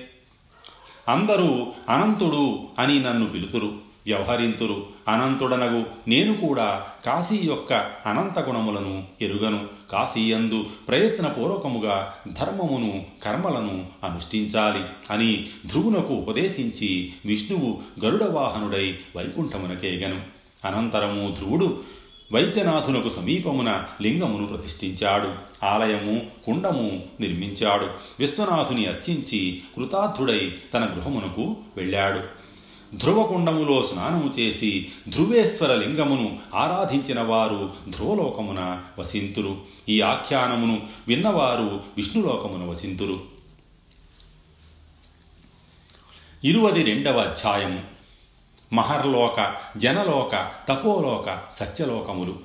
అందరూ 1.10 1.74
అనంతుడు 1.90 2.60
అని 2.80 3.00
నన్ను 3.00 3.30
పిలుతురు 3.30 3.74
వ్యవహరింతురు. 4.06 4.86
అనంతుడనగు 5.08 5.86
నేను 6.08 6.34
కూడా 6.34 6.86
కాశీ 7.06 7.40
యొక్క 7.44 7.74
అనంత 8.06 8.40
గుణములను 8.40 9.04
ఎరుగను. 9.22 9.68
కాశీయందు 9.92 10.66
ప్రయత్నపూర్వకముగా 10.88 12.14
ధర్మమును 12.34 13.06
కర్మలను 13.24 13.86
అనుష్ఠించాలి 14.04 14.84
అని 15.10 15.50
ధ్రువునకు 15.68 16.14
ఉపదేశించి 16.14 17.14
విష్ణువు 17.26 17.82
గరుడవాహనుడై 18.06 18.98
వైకుంఠమునకేగను. 19.16 20.41
అనంతరము 20.66 21.36
ధ్రువుడు 21.40 21.84
వైద్యనాథునకు 22.34 23.10
సమీపమున 23.10 23.84
లింగమును 24.02 24.48
ప్రతిష్ఠించాడు. 24.48 25.34
ఆలయము 25.66 26.28
కుండము 26.46 27.04
నిర్మించాడు. 27.20 27.88
విశ్వనాథుని 28.20 28.86
అర్చించి 28.86 29.62
కృతార్థుడై 29.76 30.58
తన 30.74 30.86
గృహమునకు 30.86 31.56
వెళ్ళాడు. 31.78 32.42
ధ్రువకుండములో 32.96 33.88
స్నానము 33.92 34.34
చేసి 34.40 34.88
ధ్రువేశ్వర 35.10 35.76
లింగమును 35.76 36.40
ఆరాధించిన 36.56 37.22
వారు 37.22 37.70
ధ్రువలోకమున 37.90 38.82
వసింతురు. 39.00 39.58
ఈ 39.90 40.02
ఆఖ్యానమును 40.02 40.88
విన్నవారు 41.08 41.82
విష్ణులోకమున 41.98 42.70
వసింతురు. 42.70 43.22
ఇరువది 46.44 46.84
రెండవ 46.84 47.20
అధ్యాయము. 47.20 48.01
మహర్లోక 48.74 49.56
జనలోక 49.78 50.52
తపోలోక 50.70 51.42
సత్యలోకములు. 51.56 52.36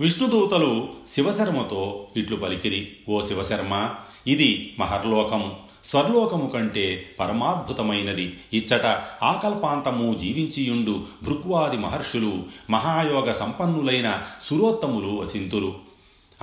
విష్ణుదూతలు 0.00 0.88
శివశర్మతో 1.10 2.06
ఇట్లు 2.16 2.36
పలికిరి 2.36 2.92
ఓ 3.08 3.26
శివశర్మ 3.26 3.90
ఇది 4.26 4.76
మహర్లోకము. 4.78 5.56
స్వర్లోకము 5.84 6.48
కంటే 6.48 7.10
పరమాద్భుతమైనది. 7.20 8.38
ఇచ్చట 8.52 8.86
ఆకల్పాంతము 9.22 10.14
జీవించియుండు 10.14 11.06
భృక్వాది 11.22 11.76
మహర్షులు 11.76 12.42
మహాయోగ 12.70 13.32
సంపన్నులైన 13.32 14.22
సురోత్తములు 14.44 15.20
వసింతురు. 15.20 15.76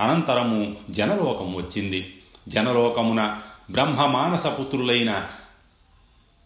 అనంతరము 0.00 0.76
జనలోకము 0.90 1.56
వచ్చింది. 1.58 2.14
జనలోకమున 2.48 3.38
బ్రహ్మమానసపుత్రులైన 3.70 5.26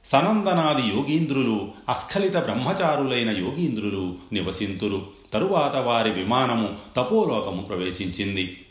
సనందనాది 0.04 0.96
యోగీంద్రులు 0.96 1.68
అస్ఖలిత 1.88 2.36
బ్రహ్మచారులైన 2.36 3.30
యోగీంద్రులు 3.30 4.14
నివసింతురు. 4.32 5.06
తరువాత 5.32 5.76
వారి 5.76 6.10
విమానము 6.10 6.68
తపోలోకము 6.96 7.62
ప్రవేశించింది. 7.62 8.64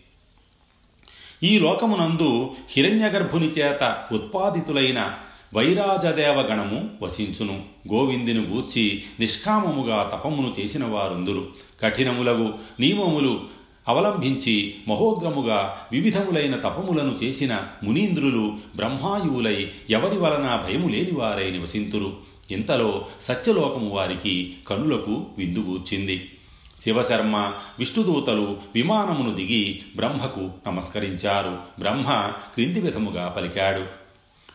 ఈ 1.44 1.60
లోకమునందు 1.60 2.52
హిరణ్యగర్భుని 2.70 3.48
చేత 3.48 4.04
ఉత్పాదితులైన 4.12 5.14
వైరాజదేవగణము 5.54 6.90
వసించును. 7.02 7.64
గోవిందుని 7.94 8.40
గూర్చి 8.40 9.04
నిష్కామముగా 9.20 10.12
తపమును 10.14 10.54
చేసిన 10.60 10.86
వారుందురు. 10.86 11.48
కఠినములగు 11.82 12.54
నియమములు 12.80 13.61
అవలంబించి 13.92 14.76
మహోగ్రముగా 14.88 15.78
వివిధములైన 15.92 16.56
తపములను 16.56 17.20
చేసిన 17.24 17.62
మునీంద్రులు 17.84 18.58
బ్రహ్మాయువులై 18.76 19.72
ఎవరి 19.90 20.18
వలన 20.18 20.64
భయము 20.68 20.88
లేనివారై 20.88 21.52
నివసింతురు. 21.52 22.14
ఇంతలో 22.52 23.06
సత్యలోకము 23.22 23.90
వారికి 23.90 24.58
కనులకు 24.68 25.26
విందుగూర్చింది 25.38 26.30
శివశర్మ 26.84 27.54
విష్ణుదూతలు 27.80 28.58
విమానమును 28.76 29.36
దిగి 29.36 29.80
బ్రహ్మకు 29.96 30.50
నమస్కరించారు. 30.68 31.58
బ్రహ్మ 31.80 32.32
క్రింది 32.54 32.82
విధముగా 32.82 33.34
పలికాడు. 33.38 34.02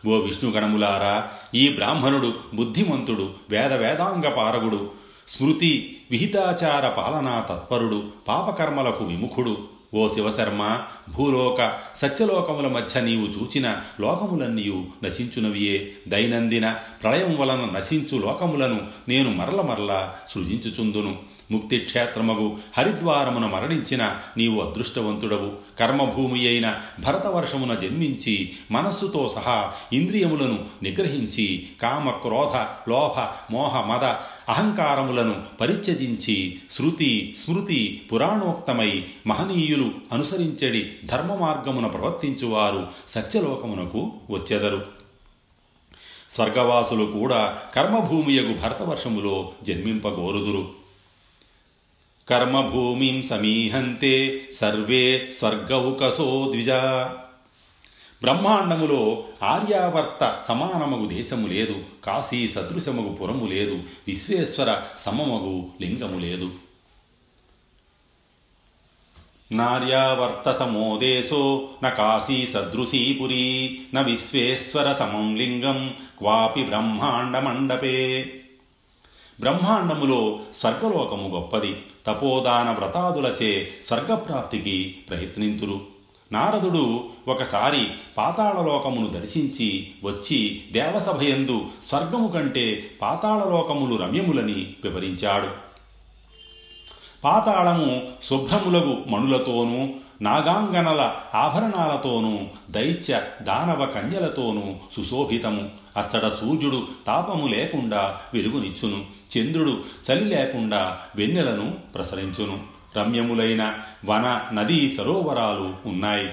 ఓ 0.07 0.17
విష్ణుగణములారా 0.17 1.27
ఈ 1.55 1.69
బ్రాహ్మణుడు 1.69 2.33
బుద్ధిమంతుడు 2.53 3.29
వేద 3.49 3.73
వేదాంగ 3.73 4.29
పారగుడు. 4.29 4.91
స్మృతి 5.27 5.97
విహితాచార 6.11 6.89
పాలనా 6.89 7.39
తత్పరుడు 7.39 8.03
పాపకర్మలకు 8.27 9.03
విముఖుడు. 9.03 9.57
ఓ 9.93 10.07
శివశర్మ 10.07 10.79
భూలోక 11.17 11.79
సత్యలోకముల 11.95 12.67
మధ్య 12.67 13.01
నీవు 13.01 13.25
చూచిన 13.25 13.81
లోకములన్నీయు 13.99 14.85
నశించునవియే. 15.03 15.91
దైనందిన 16.07 16.75
ప్రళయం 17.03 17.37
వలన 17.37 17.69
నశించు 17.77 18.17
లోకములను 18.17 18.81
నేను 19.07 19.31
మరల 19.31 19.61
మరల 19.61 20.13
సృజించుచుందును. 20.29 21.36
ముక్తి 21.51 21.77
క్షేత్రమగు 21.77 22.57
హరిద్వారమున 22.77 23.45
మరణించిన 23.45 24.19
నీవు 24.37 24.61
అదృష్టవంతుడవు. 24.61 25.51
కర్మభూమి 25.79 26.47
అయిన 26.47 26.79
భరతవర్షమున 27.03 27.73
జన్మించి 27.73 28.51
మనస్సుతో 28.71 29.31
సహా 29.35 29.73
ఇంద్రియములను 29.93 30.65
నిగ్రహించి 30.83 31.67
కామ 31.81 32.09
క్రోధ 32.09 32.55
లోభ 32.89 33.19
మోహ 33.51 33.81
మద 33.81 34.03
అహంకారములను 34.49 35.35
పరిత్యజించి 35.61 36.59
శృతి 36.77 37.35
స్మృతి 37.37 38.01
పురాణోక్తమై 38.13 39.03
మహనీయులు 39.27 39.91
అనుసరించడి 40.11 40.91
ధర్మ 41.05 41.35
మార్గమున 41.35 41.87
ప్రవర్తించువారు 41.87 42.87
సత్యలోకమునకు 43.09 44.11
వచ్చెదరు. 44.29 44.85
స్వర్గవాసులు 46.31 47.05
కూడా 47.05 47.57
కర్మభూమియగు 47.75 48.53
భరతవర్షములో 48.53 49.51
జన్మింపగోరుదురు. 49.63 50.86
కర్మభూమిం 52.29 53.21
సమీహంతే 53.21 54.41
సర్వే 54.55 55.31
స్వర్గౌకసో 55.39 56.47
ద్విజ 56.51 56.69
బ్రహ్మాండములో 58.21 59.23
ఆర్యావర్త 59.43 60.39
సమానమగు 60.47 61.07
దేశము 61.07 61.47
లేదు 61.47 61.75
కాశీ 62.03 62.47
సదృశమగు 62.47 63.09
పురము 63.09 63.45
లేదు 63.45 63.79
విశ్వేశ్వర 64.07 64.81
సమమగు 64.97 65.69
లింగము 65.81 66.19
లేదు. 66.19 66.51
నార్యావర్త 69.51 70.51
సమో 70.51 70.97
దేశో 70.97 71.69
న 71.83 71.89
కాశీ 71.89 72.45
సదృశీ 72.45 73.13
పురీ 73.13 73.79
న 73.95 74.01
విశ్వేశ్వర 74.01 74.93
సమం 74.93 75.35
లింగం 75.35 75.93
క్వాపి 76.17 76.63
బ్రహ్మాండమండపే. 76.63 78.25
బ్రహ్మాండములో 79.39 80.39
స్వర్గలోకము 80.59 81.27
గొప్పది. 81.27 81.75
తపోదాన 82.07 82.71
వ్రతాదులచే 82.71 83.69
స్వర్గప్రాప్తికి 83.87 84.95
ప్రయత్నింతురు. 85.09 85.81
నారదుడు 86.31 87.03
ఒకసారి 87.27 87.87
పాతాళలోకమును 88.17 89.07
దర్శించి 89.07 89.87
వచ్చి 90.03 90.63
దేవసభయందు 90.71 91.65
స్వర్గము 91.89 92.27
కంటే 92.27 92.91
పాతాళలోకములు 93.01 93.95
రమ్యములని 93.95 94.73
వివరించాడు. 94.83 95.47
పాతాళము 97.23 98.01
శుభ్రములగు 98.29 98.97
మణులతోనూ 99.07 99.87
నాగాంగనల 100.21 101.15
ఆభరణాలతోనూ 101.35 102.39
దైత్య 102.69 103.21
దానవ 103.41 103.85
కన్యలతోనూ 103.85 104.61
సుశోభితము. 104.95 105.69
అచ్చట 105.97 106.27
సూర్యుడు 106.27 106.87
తాపము 107.07 107.47
లేకుండా 107.47 108.17
వెలుగునిచ్చును. 108.33 109.05
చంద్రుడు 109.37 109.83
చలి 110.11 110.25
లేకుండా 110.25 110.97
వెన్నెలను 111.15 111.73
ప్రసరించును. 111.95 112.59
రమ్యములైన 112.97 113.79
వన 114.05 114.41
నదీ 114.53 114.95
సరోవరాలు 114.97 115.89
ఉన్నాయి. 115.89 116.29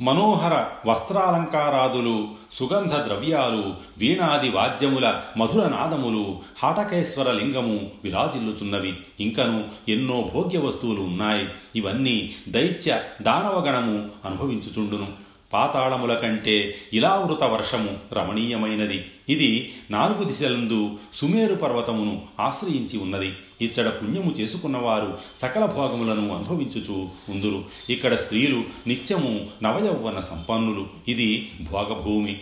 మనోహర 0.00 0.66
వస్త్రాలంకారాదులు 0.86 2.28
సుగంధ 2.52 2.94
ద్రవ్యాలు 2.94 3.74
వీణాది 3.98 4.50
వాద్యముల 4.50 5.20
మధుర 5.38 5.68
నాదములు 5.68 6.40
హాటకేశ్వర 6.62 7.32
లింగము 7.32 7.90
విరాజిల్లుచున్నవి. 8.04 8.94
ఇంకను 9.20 9.64
ఎన్నో 9.88 10.30
భోగ్య 10.34 10.58
వస్తువులు 10.58 11.00
ఉన్నాయి. 11.00 11.48
ఇవన్నీ 11.76 12.34
దైత్య 12.48 13.02
దానవగణము 13.22 14.10
అనుభవించుచుండును. 14.24 15.27
పాతాళముల 15.52 16.14
కంటే 16.14 16.74
ఇలావృత 16.92 17.44
వర్షము 17.44 17.98
రమణీయమైనది. 18.12 19.04
ఇది 19.28 19.72
నాలుగు 19.90 20.24
దిశలందు 20.24 20.90
సుమేరు 21.14 21.54
పర్వతమును 21.54 22.22
ఆశ్రయించి 22.40 22.98
ఉన్నది. 22.98 23.32
ఇచ్చడ 23.60 23.88
పుణ్యము 23.88 24.30
చేసుకున్నవారు 24.30 25.18
సకల 25.42 25.66
భోగములను 25.66 26.34
అనుభవించుచు 26.36 27.08
ఉందురు. 27.28 27.64
ఇక్కడ 27.90 28.14
స్త్రీలు 28.14 28.64
నిత్యము 28.86 29.46
నవయౌవన 29.62 30.20
సంపన్నులు. 30.20 30.86
ఇది 31.08 31.50
భోగభూమి. 31.72 32.40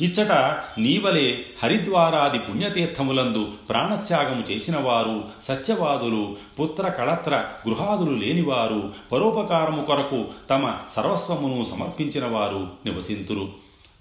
ఇచ్చట 0.00 0.32
నీవలే 0.78 1.44
హరిద్వారాది 1.62 2.38
పుణ్యతీర్థములందు 2.38 3.52
ప్రాణత్యాగము 3.68 4.52
చేసినవారు 4.52 5.24
సత్యవాదులు 5.48 6.36
పుత్ర 6.60 6.88
కళత్ర 6.88 7.44
గృహాదులు 7.68 8.16
లేనివారు 8.16 8.92
పరోపకారము 9.12 9.82
కొరకు 9.82 10.26
తమ 10.50 10.78
సర్వస్వమును 10.96 11.64
సమర్పించినవారు 11.64 12.68
నివసింతురు. 12.86 13.48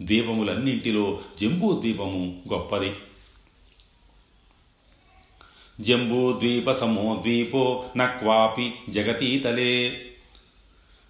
ద్వీపములన్నింటిలో 0.02 1.20
జంబూ 1.42 1.72
ద్వీపము 1.72 2.36
గొప్పది. 2.54 2.94
జంబూద్వీప 5.82 6.72
సమో 6.72 7.16
ద్వీపో 7.22 7.84
నక్వాపి 7.98 8.74
జగతీతలే. 8.90 10.02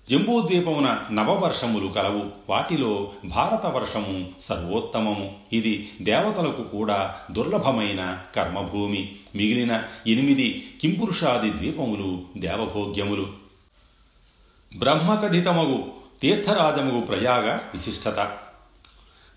జంబూద్వీపమున 0.09 0.99
నవవర్షములు 1.11 1.87
కలవు. 1.87 2.25
వాటిలో 2.49 3.11
భారత 3.25 3.65
వర్షము 3.65 4.29
సర్వోత్తమము. 4.49 5.35
ఇది 5.53 5.91
దేవతలకు 6.01 6.63
కూడా 6.63 7.15
దుర్లభమైన 7.31 8.19
కర్మభూమి. 8.35 9.15
మిగిలిన 9.35 9.83
ఎనిమిది 10.07 10.71
కింపురుషాది 10.81 11.49
ద్వీపములు 11.49 12.21
దేవభోగ్యములు. 12.37 13.27
బ్రహ్మకథితమగు 14.77 15.83
తీర్థరాజముగు 16.21 17.01
ప్రయాగ 17.01 17.47
విశిష్టత. 17.49 18.37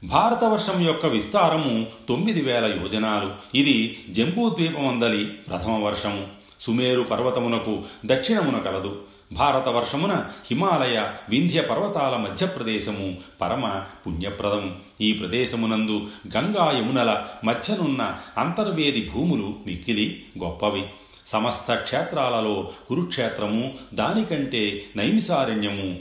భారతవర్షం 0.05 0.83
యొక్క 0.83 1.07
విస్తారము 1.07 1.87
తొమ్మిది 2.09 2.43
వేల 2.43 2.65
యోజనాలు. 2.65 3.57
ఇది 3.57 4.05
జంబూద్వీపమందలి 4.11 5.27
ప్రథమ 5.27 5.85
వర్షము. 5.85 6.29
సుమేరు 6.61 7.03
పర్వతమునకు 7.03 7.83
దక్షిణమున 8.07 8.59
కలదు. 8.59 9.11
భారతవర్షమున 9.33 10.15
హిమాలయ 10.51 11.13
వింధ్య 11.29 11.61
పర్వతాల 11.61 12.17
మధ్యప్రదేశము 12.17 13.17
పరమ 13.41 13.83
పుణ్యప్రదము 14.07 14.77
ఈ 15.01 15.13
ప్రదేశమునందు 15.13 16.07
గంగా 16.37 16.71
యమునల 16.79 17.27
మధ్యనున్న 17.45 18.19
అంతర్వేది 18.39 19.11
భూములు 19.15 19.55
మిక్కిలి 19.67 20.23
గొప్పవి. 20.45 20.87
సమస్త 21.27 21.75
క్షేత్రాలలో 21.75 22.71
కురుక్షేత్రము 22.89 23.75
దానికంటే 23.95 24.83
నైమిసారణ్యము 24.97 25.99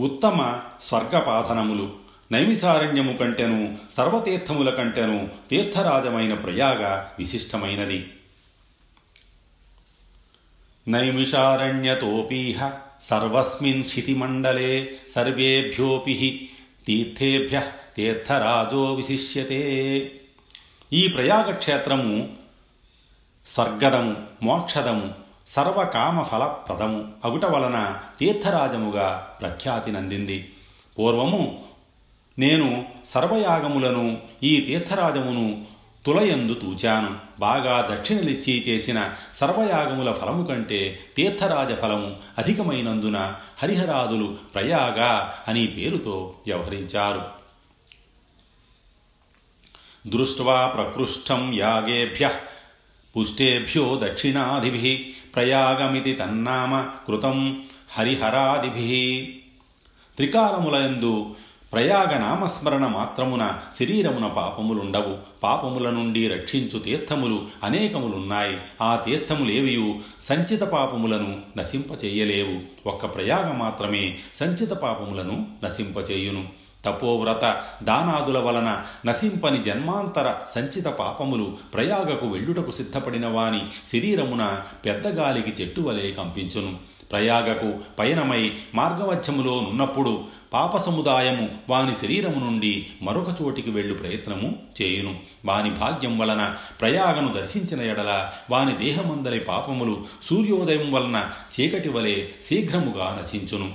ఉత్తమ 0.00 0.58
స్వర్గపాధనములు. 0.82 1.90
నైమిసారణ్యము 2.32 3.12
కంటెను 3.12 3.78
సర్వతీర్థముల 3.96 4.70
కంటెను 4.70 5.28
తీర్థరాజమైన 5.50 6.34
ప్రయాగ 6.34 7.04
విశిష్టమైనది. 7.18 8.06
నైమిషారణ్యతోపీహ 10.90 12.70
సర్వస్మిన్ 13.02 13.84
క్షితిమండలే 13.84 14.90
సర్వేభ్యోపి 15.14 16.14
తీర్థేభ్య 16.86 17.62
తీర్థరాజో 17.96 18.94
విశిష్యతే 18.94 19.62
ఈ 20.92 21.08
ప్రయాగక్షేత్రము 21.08 22.28
స్వర్గదము 23.46 24.16
మోక్షదము 24.42 25.08
సర్వకామ 25.46 26.22
ఫలప్రదము 26.22 27.08
అగుట 27.24 27.44
వలన 27.44 27.78
తీర్థరాజముగా 28.18 29.36
ప్రఖ్యాతి 29.40 29.92
నందింది. 29.92 30.38
పూర్వము 30.98 31.42
నేను 32.38 32.84
సర్వయాగములను 33.14 34.18
ఈ 34.42 34.60
తీర్థరాజమును 34.60 35.46
తులయందు 36.06 36.54
తూచాను. 36.54 37.18
బాగా 37.38 37.88
దక్షిణలిచ్చి 37.90 38.64
చేసిన 38.68 39.12
సర్వయాగముల 39.34 40.12
ఫలము 40.12 40.46
కంటే 40.46 40.98
తీర్థరాజ 41.16 41.80
ఫలము 41.80 42.16
అధికమైనందున 42.38 43.34
హరిహరాదులు 43.62 44.36
ప్రయాగ 44.54 45.28
అని 45.48 45.66
పేరుతో 45.66 46.34
వ్యవహరించారు. 46.46 47.40
దృష్ట్వా 50.06 50.66
ప్రకృష్టం 50.66 51.54
యాగేభ్య 51.54 52.30
పుష్టేభ్యో 53.16 54.00
దక్షిణాదిభి 54.02 55.14
ప్రయాగమితి 55.34 56.12
తన్నామ 56.12 56.80
కృతం 57.08 57.64
హరిహరాదిభి. 57.90 59.36
త్రికాలములయందు 60.16 61.36
ప్రయాగ 61.72 62.18
నామస్మరణ 62.18 62.86
మాత్రమున 62.86 63.58
శరీరమున 63.80 64.26
పాపములుండవు. 64.26 65.16
పాపముల 65.42 65.90
నుండి 65.90 66.28
రక్షించు 66.28 66.78
తీర్థములు 66.78 67.42
అనేకములున్నాయి. 67.64 68.58
ఆ 68.82 69.02
తీర్థములేవియు 69.06 69.94
సంచిత 70.24 70.60
పాపములను 70.60 71.36
నశింపచేయలేవు. 71.56 72.88
ఒక్క 72.88 73.14
ప్రయాగ 73.14 73.52
మాత్రమే 73.52 74.18
సంచిత 74.34 74.70
పాపములను 74.70 75.46
నశింపచేయును. 75.64 76.48
తపోవ్రత 76.84 77.62
దానాదుల 77.82 78.38
వలన 78.38 78.82
నశింపని 79.06 79.62
జన్మాంతర 79.62 80.34
సంచిత 80.54 80.84
పాపములు 80.84 81.56
ప్రయాగకు 81.74 82.26
వెళ్ళుటకు 82.26 82.70
సిద్ధపడిన 82.70 83.26
వాని 83.26 83.62
శరీరమున 83.92 84.62
పెద్దగాలికి 84.84 85.62
చెట్టు 85.62 85.80
వలె 85.80 86.10
కంపించును. 86.10 86.90
ప్రయాగకు 87.12 87.78
పయనమై 87.98 88.52
మార్గమధ్యములో 88.74 89.60
నున్నప్పుడు 89.60 90.24
పాప 90.52 90.76
సముదాయము 90.76 91.48
వాని 91.68 91.94
శరీరము 91.94 92.44
నుండి 92.44 92.86
మరొక 93.02 93.42
చోటికి 93.42 93.70
వెళ్ళు 93.70 93.94
ప్రయత్నము 93.94 94.56
చేయును. 94.82 95.18
వాని 95.44 95.70
భాగ్యం 95.70 96.18
వలన 96.18 96.56
ప్రయాగను 96.80 97.32
దర్శించిన 97.32 97.82
ఎడల 97.82 98.30
వాని 98.50 98.76
దేహమందలి 98.76 99.40
పాపములు 99.40 100.04
సూర్యోదయం 100.24 100.92
వలన 100.92 101.30
చీకటి 101.60 101.88
వలె 101.88 102.26
శీఘ్రముగా 102.44 103.20
నశించును. 103.22 103.72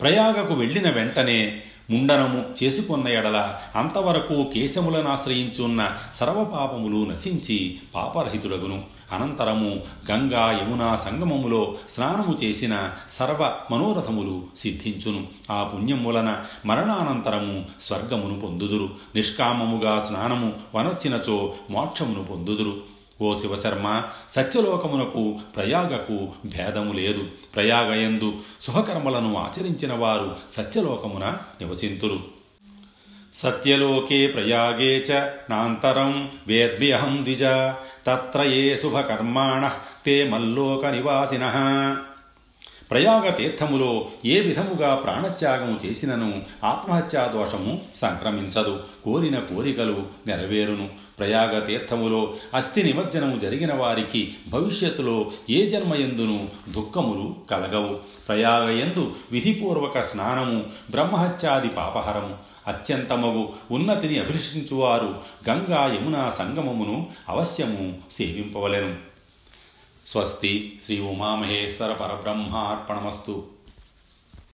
ప్రయాగకు 0.00 0.54
వెళ్ళిన 0.54 0.90
వెంటనే 0.90 1.62
ముండనము 1.90 2.44
చేసుకున్న 2.62 3.08
ఎడల 3.08 3.58
అంతవరకు 3.76 4.50
కేశములను 4.54 5.08
ఆశ్రయించున్న 5.08 5.96
సర్వపాపములు 6.20 7.10
నశించి 7.10 7.78
పాపరహితుడగును 7.94 8.97
అనంతరము 9.12 9.80
గంగా 10.10 10.52
యమున 10.52 10.98
సంగమములో 11.04 11.74
స్నానము 11.94 12.38
చేసిన 12.44 12.92
సర్వ 13.10 13.56
మనోరథములు 13.70 14.42
సిద్ధించును. 14.58 15.26
ఆ 15.50 15.62
పుణ్యం 15.62 16.04
వలన 16.04 16.44
మరణానంతరము 16.66 17.64
స్వర్గమును 17.80 18.40
పొందుదురు. 18.40 18.88
నిష్కామముగా 19.14 20.04
స్నానము 20.08 20.52
వనొచ్చినచో 20.74 21.54
మోక్షమును 21.70 22.24
పొందుదురు. 22.24 22.98
ఓ 23.22 23.34
శివశర్మ 23.34 24.02
సత్యలోకమునకు 24.36 25.38
ప్రయాగకు 25.56 26.28
భేదము 26.44 26.92
లేదు. 26.92 27.24
ప్రయాగయందు 27.54 28.32
శుభకర్మలను 28.66 29.36
ఆచరించిన 29.36 29.92
వారు 29.92 30.36
సత్యలోకమున 30.52 31.36
నివసింతురు. 31.60 32.37
సత్యలోకే 33.38 34.26
ప్రయాగే 34.26 35.04
చ 35.10 35.12
నాంతరం 35.50 36.30
వేద్భ్యహం 36.46 37.18
ద్విజ 37.22 37.42
తత్ర 38.06 38.42
ఏ 38.42 38.76
శుభకర్మాణ 38.76 39.70
తే 40.06 40.28
మల్లోక 40.28 40.86
నివాసిన 40.86 41.44
ప్రయాగ 42.90 43.30
తీర్థములో 43.30 44.08
ఏ 44.24 44.40
విధముగా 44.40 44.94
ప్రాణత్యాగము 44.94 45.80
చేసినను 45.86 46.42
ఆత్మహత్యా 46.64 47.26
దోషము 47.26 47.80
సంక్రమించదు 47.96 48.80
కోరిన 49.04 49.38
కోరికలు 49.38 50.02
నెరవేరును. 50.26 50.88
ప్రయాగ 51.18 51.58
తీర్థములో 51.58 52.34
అస్థి 52.54 52.82
నిమజ్జనము 52.82 53.38
జరిగిన 53.38 53.74
వారికి 53.74 54.34
భవిష్యత్తులో 54.48 55.30
ఏ 55.50 55.68
జన్మయందును 55.68 56.48
దుఃఖములు 56.68 57.34
కలగవు. 57.50 57.98
ప్రయాగయందు 58.28 59.14
విధిపూర్వక 59.32 60.00
స్నానము 60.00 60.64
బ్రహ్మహత్యాది 60.90 61.68
పాపహరము 61.68 62.47
అత్యంతమగు 62.68 63.52
ఉన్నతిని 63.70 64.18
అభిలషించువారు. 64.18 65.20
గంగా 65.50 65.94
యమున 65.94 66.34
సంగమమును 66.38 67.06
అవశ్యము 67.28 67.98
సేవింపవలెను. 68.12 68.96
స్వస్తి 70.06 70.80
శ్రీ 70.84 71.00
ఉమామహేశ్వర 71.00 71.92
పరబ్రహ్మార్పణమస్తు. 71.92 73.57